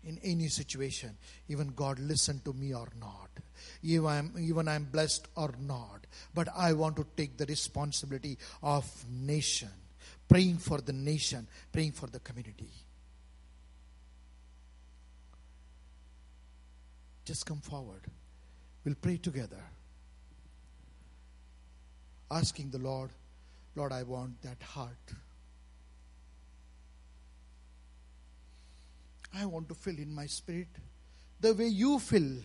in 0.05 0.19
any 0.23 0.49
situation, 0.49 1.17
even 1.49 1.69
God 1.69 1.99
listen 1.99 2.41
to 2.45 2.53
me 2.53 2.75
or 2.75 2.89
not, 3.01 3.31
even 3.83 4.07
I'm, 4.07 4.33
even 4.39 4.69
I'm 4.69 4.85
blessed 4.85 5.29
or 5.35 5.51
not, 5.61 6.07
but 6.35 6.49
I 6.55 6.75
want 6.75 6.97
to 6.97 7.07
take 7.17 7.39
the 7.39 7.47
responsibility 7.47 8.39
of 8.63 8.85
nation, 9.11 9.71
praying 10.29 10.59
for 10.59 10.81
the 10.81 10.93
nation, 10.93 11.47
praying 11.73 11.93
for 11.93 12.07
the 12.07 12.21
community. 12.21 12.71
Just 17.25 17.47
come 17.47 17.61
forward. 17.61 18.03
We'll 18.85 18.97
pray 18.97 19.17
together. 19.17 19.63
Asking 22.31 22.71
the 22.71 22.79
Lord, 22.79 23.11
Lord, 23.77 23.93
I 23.93 24.03
want 24.05 24.41
that 24.43 24.63
heart. 24.63 25.13
I 29.37 29.45
want 29.47 29.69
to 29.69 29.75
fill 29.75 29.99
in 29.99 30.15
my 30.15 30.27
spirit 30.27 30.69
the 31.41 31.55
way 31.55 31.67
you 31.67 31.99
feel 31.99 32.39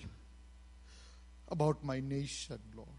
about 1.48 1.84
my 1.84 2.00
nation, 2.00 2.60
Lord. 2.76 2.90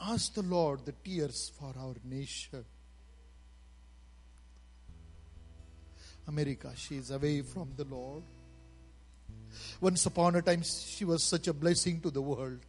Ask 0.00 0.34
the 0.34 0.42
Lord 0.42 0.84
the 0.86 0.92
tears 0.92 1.52
for 1.58 1.74
our 1.78 1.94
nation. 2.04 2.64
America. 6.28 6.72
She 6.74 6.96
is 6.96 7.10
away 7.10 7.42
from 7.42 7.72
the 7.76 7.84
Lord. 7.84 8.22
Once 9.80 10.04
upon 10.06 10.36
a 10.36 10.42
time, 10.42 10.62
she 10.62 11.04
was 11.04 11.22
such 11.22 11.46
a 11.46 11.52
blessing 11.52 12.00
to 12.00 12.10
the 12.10 12.20
world 12.20 12.60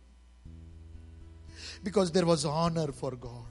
because 1.84 2.12
there 2.12 2.26
was 2.26 2.46
honor 2.46 2.92
for 2.92 3.12
God. 3.12 3.46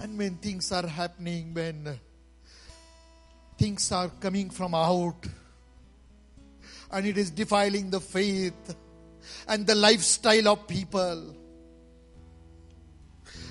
And 0.00 0.16
when 0.16 0.36
things 0.36 0.70
are 0.70 0.86
happening, 0.86 1.52
when 1.54 1.98
things 3.58 3.90
are 3.90 4.08
coming 4.20 4.50
from 4.50 4.74
out, 4.74 5.26
and 6.90 7.06
it 7.06 7.18
is 7.18 7.30
defiling 7.30 7.90
the 7.90 8.00
faith 8.00 8.76
and 9.46 9.66
the 9.66 9.74
lifestyle 9.74 10.48
of 10.48 10.68
people, 10.68 11.34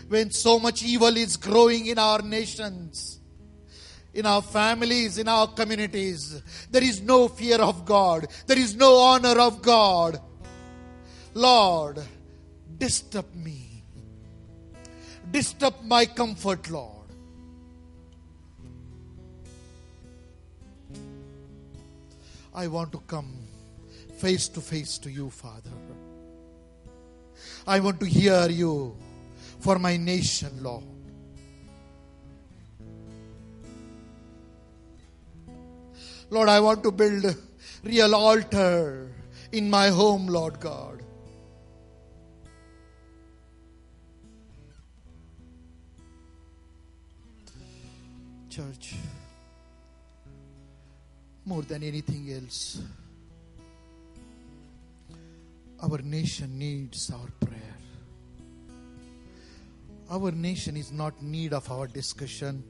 when 0.07 0.31
so 0.31 0.57
much 0.57 0.83
evil 0.83 1.15
is 1.17 1.35
growing 1.35 1.87
in 1.87 1.99
our 1.99 2.21
nations, 2.21 3.19
in 4.17 4.25
our 4.25 4.41
families, 4.41 5.19
in 5.19 5.27
our 5.27 5.45
communities, 5.45 6.41
there 6.71 6.83
is 6.83 7.01
no 7.03 7.27
fear 7.27 7.61
of 7.61 7.85
God, 7.85 8.25
there 8.47 8.57
is 8.57 8.75
no 8.75 8.97
honor 8.97 9.39
of 9.39 9.61
God. 9.61 10.19
Lord, 11.35 11.99
disturb 12.79 13.31
me, 13.35 13.83
disturb 15.29 15.75
my 15.83 16.07
comfort, 16.07 16.67
Lord. 16.71 16.95
I 22.55 22.65
want 22.65 22.91
to 22.93 22.99
come 23.01 23.31
face 24.17 24.47
to 24.47 24.61
face 24.61 24.97
to 24.97 25.11
you, 25.11 25.29
Father. 25.29 25.69
I 27.67 27.79
want 27.81 27.99
to 27.99 28.07
hear 28.07 28.49
you 28.49 28.97
for 29.59 29.77
my 29.77 29.95
nation, 29.95 30.63
Lord. 30.63 30.96
Lord, 36.29 36.49
I 36.49 36.59
want 36.59 36.83
to 36.83 36.91
build 36.91 37.23
a 37.23 37.35
real 37.83 38.13
altar 38.13 39.09
in 39.51 39.69
my 39.69 39.87
home, 39.87 40.27
Lord 40.27 40.59
God. 40.59 41.01
Church, 48.49 48.95
more 51.45 51.61
than 51.61 51.83
anything 51.83 52.33
else, 52.33 52.81
our 55.81 55.99
nation 55.99 56.57
needs 56.57 57.09
our 57.11 57.29
prayer. 57.39 57.77
Our 60.09 60.31
nation 60.31 60.75
is 60.75 60.91
not 60.91 61.21
need 61.21 61.53
of 61.53 61.71
our 61.71 61.87
discussion, 61.87 62.63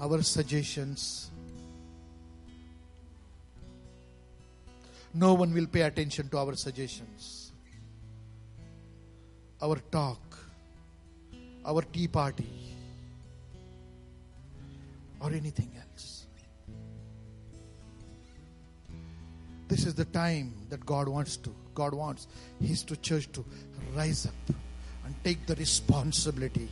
our 0.00 0.22
suggestions. 0.22 1.30
No 5.14 5.34
one 5.34 5.54
will 5.54 5.66
pay 5.66 5.82
attention 5.82 6.28
to 6.30 6.38
our 6.38 6.56
suggestions. 6.56 7.52
Our 9.62 9.76
talk, 9.90 10.36
our 11.64 11.82
tea 11.82 12.08
party, 12.08 12.74
or 15.20 15.30
anything 15.30 15.70
else. 15.78 16.26
This 19.68 19.86
is 19.86 19.94
the 19.94 20.04
time 20.04 20.52
that 20.68 20.84
God 20.84 21.08
wants 21.08 21.36
to. 21.38 21.54
God 21.74 21.94
wants 21.94 22.26
His 22.60 22.82
to 22.84 22.96
church 22.96 23.30
to 23.32 23.44
rise 23.94 24.26
up 24.26 24.56
and 25.06 25.14
take 25.22 25.46
the 25.46 25.54
responsibility. 25.54 26.68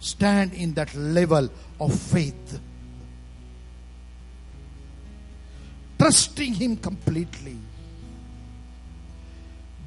Stand 0.00 0.52
in 0.54 0.74
that 0.74 0.92
level 0.94 1.48
of 1.80 1.94
faith. 1.94 2.60
Trusting 6.02 6.54
Him 6.54 6.76
completely. 6.78 7.56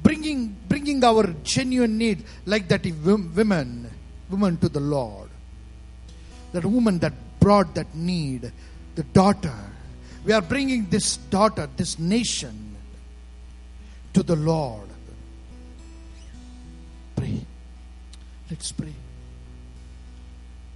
Bringing, 0.02 0.56
bringing 0.66 1.04
our 1.04 1.26
genuine 1.44 1.98
need, 1.98 2.24
like 2.46 2.68
that 2.68 2.86
woman, 3.04 3.90
woman 4.30 4.56
to 4.56 4.70
the 4.70 4.80
Lord. 4.80 5.28
That 6.52 6.64
woman 6.64 7.00
that 7.00 7.12
brought 7.38 7.74
that 7.74 7.94
need, 7.94 8.50
the 8.94 9.02
daughter. 9.02 9.52
We 10.24 10.32
are 10.32 10.40
bringing 10.40 10.88
this 10.88 11.18
daughter, 11.18 11.68
this 11.76 11.98
nation, 11.98 12.76
to 14.14 14.22
the 14.22 14.36
Lord. 14.36 14.88
Pray. 17.14 17.44
Let's 18.48 18.72
pray. 18.72 18.94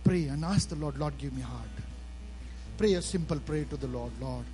Pray 0.04 0.24
and 0.26 0.44
ask 0.44 0.68
the 0.68 0.76
Lord, 0.76 0.98
Lord, 0.98 1.16
give 1.16 1.32
me 1.32 1.40
heart. 1.40 1.70
Pray 2.76 2.92
a 2.92 3.00
simple 3.00 3.38
prayer 3.38 3.64
to 3.64 3.78
the 3.78 3.86
Lord, 3.86 4.12
Lord. 4.20 4.44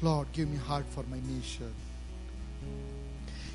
Lord, 0.00 0.28
give 0.32 0.48
me 0.48 0.56
heart 0.56 0.86
for 0.90 1.02
my 1.04 1.18
nation. 1.20 1.72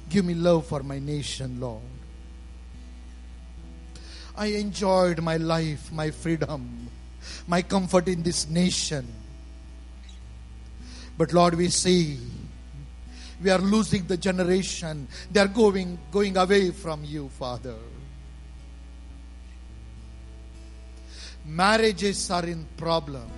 Give 0.10 0.26
me 0.26 0.34
love 0.34 0.68
for 0.68 0.84
my 0.84 1.00
nation, 1.00 1.60
Lord. 1.60 1.82
I 4.36 4.48
enjoyed 4.48 5.22
my 5.22 5.38
life, 5.38 5.92
my 5.92 6.12
freedom, 6.12 6.90
my 7.48 7.62
comfort 7.62 8.08
in 8.08 8.24
this 8.24 8.50
nation. 8.50 9.08
But 11.18 11.32
Lord, 11.34 11.56
we 11.56 11.70
see 11.70 12.20
we 13.44 13.50
are 13.50 13.60
losing 13.60 14.06
the 14.06 14.16
generation. 14.16 15.08
They 15.30 15.42
are 15.42 15.48
going, 15.50 16.00
going 16.12 16.38
away 16.38 16.72
from 16.72 17.04
you, 17.04 17.30
Father. 17.30 17.76
Marriages 21.46 22.32
are 22.32 22.46
in 22.46 22.66
problem. 22.78 23.30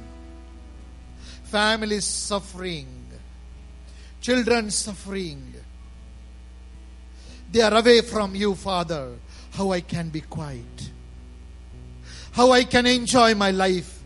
Families 1.46 2.06
suffering. 2.06 2.88
Children 4.22 4.72
suffering. 4.72 5.54
They 7.52 7.62
are 7.62 7.74
away 7.74 8.02
from 8.02 8.36
you, 8.36 8.56
Father. 8.56 9.14
How 9.52 9.72
I 9.72 9.82
can 9.82 10.10
be 10.10 10.22
quiet. 10.22 10.92
How 12.32 12.52
I 12.52 12.64
can 12.66 12.86
enjoy 12.86 13.34
my 13.36 13.52
life 13.52 14.04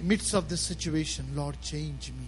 in 0.00 0.08
midst 0.08 0.34
of 0.34 0.48
this 0.48 0.60
situation. 0.60 1.26
Lord, 1.34 1.60
change 1.60 2.10
me. 2.10 2.26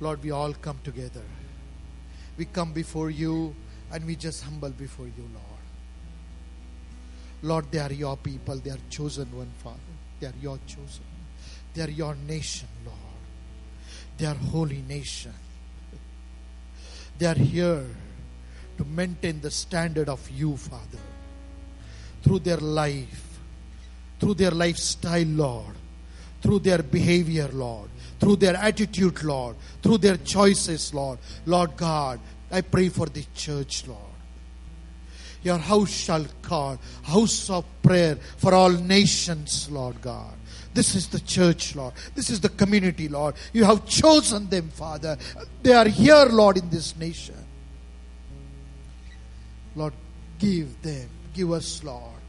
Lord, 0.00 0.22
we 0.22 0.30
all 0.30 0.52
come 0.54 0.78
together. 0.82 1.22
We 2.36 2.46
come 2.46 2.72
before 2.72 3.10
you 3.10 3.54
and 3.92 4.04
we 4.06 4.16
just 4.16 4.44
humble 4.44 4.70
before 4.70 5.06
you, 5.06 5.28
Lord. 5.34 5.44
Lord, 7.42 7.70
they 7.70 7.78
are 7.78 7.92
your 7.92 8.16
people. 8.16 8.56
They 8.56 8.70
are 8.70 8.78
chosen 8.90 9.26
one, 9.36 9.50
Father. 9.62 9.78
They 10.20 10.26
are 10.26 10.34
your 10.40 10.58
chosen. 10.66 11.04
They 11.74 11.82
are 11.82 11.90
your 11.90 12.14
nation, 12.14 12.68
Lord. 12.84 12.96
They 14.16 14.26
are 14.26 14.34
holy 14.34 14.82
nation. 14.88 15.34
They 17.18 17.26
are 17.26 17.34
here 17.34 17.84
to 18.76 18.84
maintain 18.84 19.40
the 19.40 19.50
standard 19.50 20.08
of 20.08 20.28
you, 20.30 20.56
Father. 20.56 20.98
Through 22.22 22.40
their 22.40 22.56
life, 22.56 23.38
through 24.18 24.34
their 24.34 24.50
lifestyle, 24.50 25.26
Lord. 25.26 25.74
Through 26.40 26.60
their 26.60 26.82
behavior, 26.82 27.48
Lord. 27.52 27.90
Through 28.20 28.36
their 28.36 28.56
attitude, 28.56 29.22
Lord. 29.24 29.56
Through 29.82 29.98
their 29.98 30.16
choices, 30.16 30.94
Lord. 30.94 31.18
Lord 31.46 31.76
God, 31.76 32.20
I 32.50 32.60
pray 32.60 32.88
for 32.88 33.06
the 33.06 33.24
church, 33.34 33.86
Lord. 33.86 34.07
Your 35.42 35.58
house 35.58 35.90
shall 35.90 36.26
call 36.42 36.78
house 37.02 37.48
of 37.50 37.64
prayer 37.82 38.16
for 38.36 38.54
all 38.54 38.70
nations, 38.70 39.70
Lord 39.70 40.00
God. 40.02 40.34
This 40.74 40.94
is 40.94 41.08
the 41.08 41.20
church, 41.20 41.74
Lord. 41.74 41.94
This 42.14 42.30
is 42.30 42.40
the 42.40 42.48
community, 42.48 43.08
Lord. 43.08 43.34
You 43.52 43.64
have 43.64 43.86
chosen 43.86 44.48
them, 44.48 44.68
Father. 44.68 45.16
They 45.62 45.72
are 45.72 45.88
here, 45.88 46.26
Lord, 46.26 46.56
in 46.56 46.68
this 46.70 46.96
nation. 46.96 47.34
Lord, 49.74 49.92
give 50.38 50.80
them, 50.82 51.08
give 51.34 51.52
us, 51.52 51.82
Lord, 51.82 52.20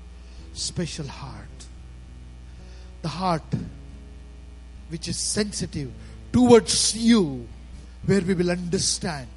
special 0.53 1.07
heart. 1.07 1.45
The 3.01 3.07
heart 3.07 3.43
which 4.89 5.07
is 5.07 5.17
sensitive 5.17 5.91
towards 6.31 6.95
you, 6.95 7.47
where 8.05 8.21
we 8.21 8.33
will 8.33 8.51
understand 8.51 9.27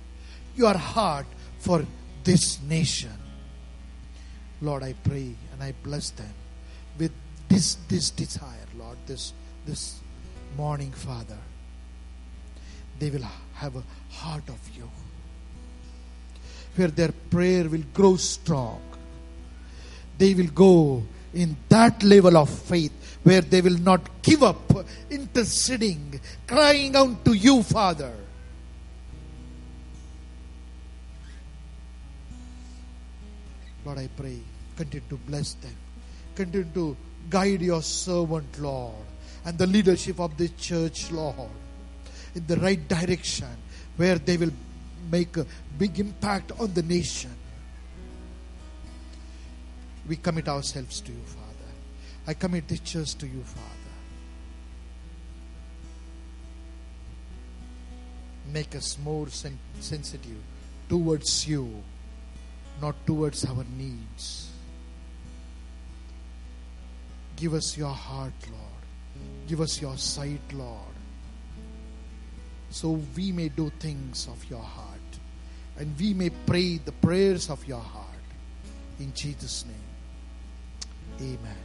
your 0.56 0.74
heart 0.74 1.26
for 1.58 1.84
this 2.24 2.60
nation. 2.62 3.12
Lord, 4.62 4.84
I 4.84 4.94
pray 5.04 5.34
and 5.52 5.60
I 5.60 5.74
bless 5.82 6.10
them 6.10 6.32
with 6.96 7.12
this 7.48 7.74
this 7.88 8.10
desire, 8.10 8.68
Lord, 8.78 8.96
this 9.06 9.32
this 9.66 10.00
morning, 10.56 10.92
Father. 10.92 11.38
They 12.98 13.10
will 13.10 13.26
have 13.54 13.74
a 13.74 13.82
heart 14.10 14.48
of 14.48 14.60
you. 14.76 14.88
Where 16.76 16.88
their 16.88 17.10
prayer 17.30 17.68
will 17.68 17.82
grow 17.92 18.16
strong. 18.16 18.80
They 20.16 20.32
will 20.34 20.52
go 20.54 21.02
in 21.34 21.56
that 21.68 22.02
level 22.04 22.36
of 22.36 22.48
faith 22.48 22.92
where 23.24 23.40
they 23.40 23.60
will 23.60 23.78
not 23.78 24.22
give 24.22 24.42
up 24.42 24.72
interceding, 25.10 26.20
crying 26.46 26.94
out 26.94 27.24
to 27.24 27.32
you, 27.32 27.62
Father. 27.62 28.12
Lord, 33.84 33.98
I 33.98 34.08
pray, 34.16 34.38
continue 34.76 35.06
to 35.08 35.16
bless 35.16 35.54
them. 35.54 35.74
Continue 36.34 36.66
to 36.74 36.96
guide 37.28 37.60
your 37.62 37.82
servant, 37.82 38.60
Lord, 38.60 38.94
and 39.44 39.58
the 39.58 39.66
leadership 39.66 40.20
of 40.20 40.36
this 40.36 40.50
church, 40.52 41.10
Lord, 41.10 41.50
in 42.34 42.46
the 42.46 42.56
right 42.56 42.86
direction 42.88 43.48
where 43.96 44.18
they 44.18 44.36
will 44.36 44.52
make 45.10 45.36
a 45.36 45.46
big 45.78 45.98
impact 46.00 46.52
on 46.58 46.72
the 46.74 46.82
nation. 46.82 47.30
We 50.08 50.16
commit 50.16 50.48
ourselves 50.48 51.00
to 51.00 51.12
you, 51.12 51.22
Father. 51.26 51.48
I 52.26 52.34
commit 52.34 52.68
this 52.68 52.80
church 52.80 53.14
to 53.16 53.26
you, 53.26 53.42
Father. 53.42 53.68
Make 58.52 58.74
us 58.74 58.98
more 59.02 59.28
sen- 59.28 59.58
sensitive 59.80 60.42
towards 60.88 61.46
you, 61.48 61.82
not 62.80 62.94
towards 63.06 63.44
our 63.44 63.64
needs. 63.76 64.51
Give 67.42 67.54
us 67.54 67.76
your 67.76 67.88
heart, 67.88 68.32
Lord. 68.52 69.48
Give 69.48 69.60
us 69.60 69.82
your 69.82 69.96
sight, 69.96 70.40
Lord. 70.52 70.78
So 72.70 73.00
we 73.16 73.32
may 73.32 73.48
do 73.48 73.72
things 73.80 74.28
of 74.28 74.48
your 74.48 74.62
heart 74.62 74.86
and 75.76 75.92
we 75.98 76.14
may 76.14 76.30
pray 76.30 76.78
the 76.78 76.92
prayers 76.92 77.50
of 77.50 77.66
your 77.66 77.80
heart. 77.80 78.06
In 79.00 79.12
Jesus' 79.12 79.64
name, 79.66 81.34
amen. 81.34 81.56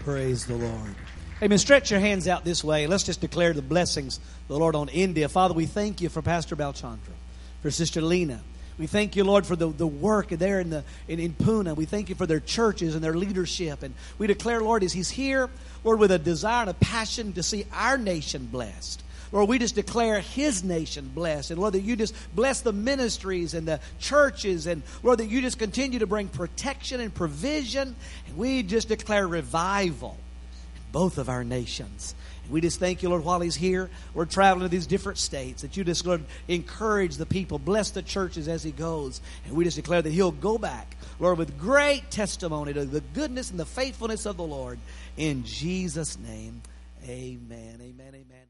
Praise 0.00 0.44
the 0.44 0.56
Lord. 0.56 0.94
Amen. 1.42 1.56
Stretch 1.56 1.90
your 1.90 2.00
hands 2.00 2.28
out 2.28 2.44
this 2.44 2.62
way. 2.62 2.86
Let's 2.86 3.04
just 3.04 3.22
declare 3.22 3.54
the 3.54 3.62
blessings 3.62 4.18
of 4.18 4.48
the 4.48 4.58
Lord 4.58 4.76
on 4.76 4.90
India. 4.90 5.26
Father, 5.30 5.54
we 5.54 5.64
thank 5.64 6.02
you 6.02 6.10
for 6.10 6.20
Pastor 6.20 6.54
Bhalchandra, 6.54 7.14
for 7.62 7.70
Sister 7.70 8.02
Lena. 8.02 8.42
We 8.78 8.86
thank 8.86 9.16
you, 9.16 9.24
Lord, 9.24 9.46
for 9.46 9.54
the, 9.54 9.68
the 9.68 9.86
work 9.86 10.28
there 10.28 10.58
in, 10.60 10.70
the, 10.70 10.84
in, 11.06 11.20
in 11.20 11.34
Pune. 11.34 11.76
We 11.76 11.84
thank 11.84 12.08
you 12.08 12.14
for 12.14 12.26
their 12.26 12.40
churches 12.40 12.94
and 12.94 13.04
their 13.04 13.14
leadership. 13.14 13.82
And 13.82 13.94
we 14.18 14.26
declare, 14.26 14.60
Lord, 14.60 14.82
as 14.82 14.92
He's 14.92 15.10
here, 15.10 15.50
Lord, 15.84 15.98
with 15.98 16.10
a 16.10 16.18
desire 16.18 16.62
and 16.62 16.70
a 16.70 16.74
passion 16.74 17.32
to 17.34 17.42
see 17.42 17.66
our 17.72 17.98
nation 17.98 18.48
blessed. 18.50 19.02
Lord, 19.30 19.48
we 19.48 19.58
just 19.58 19.74
declare 19.74 20.20
His 20.20 20.62
nation 20.62 21.10
blessed. 21.14 21.50
And 21.50 21.60
Lord, 21.60 21.74
that 21.74 21.80
you 21.80 21.96
just 21.96 22.14
bless 22.34 22.60
the 22.60 22.72
ministries 22.72 23.54
and 23.54 23.66
the 23.66 23.80
churches. 23.98 24.66
And 24.66 24.82
Lord, 25.02 25.18
that 25.18 25.26
you 25.26 25.40
just 25.40 25.58
continue 25.58 25.98
to 26.00 26.06
bring 26.06 26.28
protection 26.28 27.00
and 27.00 27.12
provision. 27.12 27.94
And 28.26 28.36
we 28.36 28.62
just 28.62 28.88
declare 28.88 29.26
revival 29.26 30.18
in 30.76 30.82
both 30.92 31.18
of 31.18 31.28
our 31.28 31.44
nations. 31.44 32.14
We 32.50 32.60
just 32.60 32.78
thank 32.78 33.02
you, 33.02 33.08
Lord, 33.08 33.24
while 33.24 33.40
He's 33.40 33.54
here. 33.54 33.90
We're 34.14 34.26
traveling 34.26 34.64
to 34.64 34.68
these 34.68 34.86
different 34.86 35.18
states. 35.18 35.62
That 35.62 35.76
you 35.76 35.84
just, 35.84 36.04
Lord, 36.04 36.24
encourage 36.48 37.16
the 37.16 37.26
people, 37.26 37.58
bless 37.58 37.90
the 37.90 38.02
churches 38.02 38.48
as 38.48 38.62
He 38.62 38.72
goes. 38.72 39.20
And 39.46 39.54
we 39.54 39.64
just 39.64 39.76
declare 39.76 40.02
that 40.02 40.12
He'll 40.12 40.32
go 40.32 40.58
back, 40.58 40.96
Lord, 41.18 41.38
with 41.38 41.58
great 41.58 42.10
testimony 42.10 42.72
to 42.72 42.84
the 42.84 43.00
goodness 43.00 43.50
and 43.50 43.58
the 43.58 43.66
faithfulness 43.66 44.26
of 44.26 44.36
the 44.36 44.44
Lord. 44.44 44.78
In 45.16 45.44
Jesus' 45.44 46.18
name, 46.18 46.62
amen. 47.04 47.80
Amen. 47.80 48.08
Amen. 48.08 48.41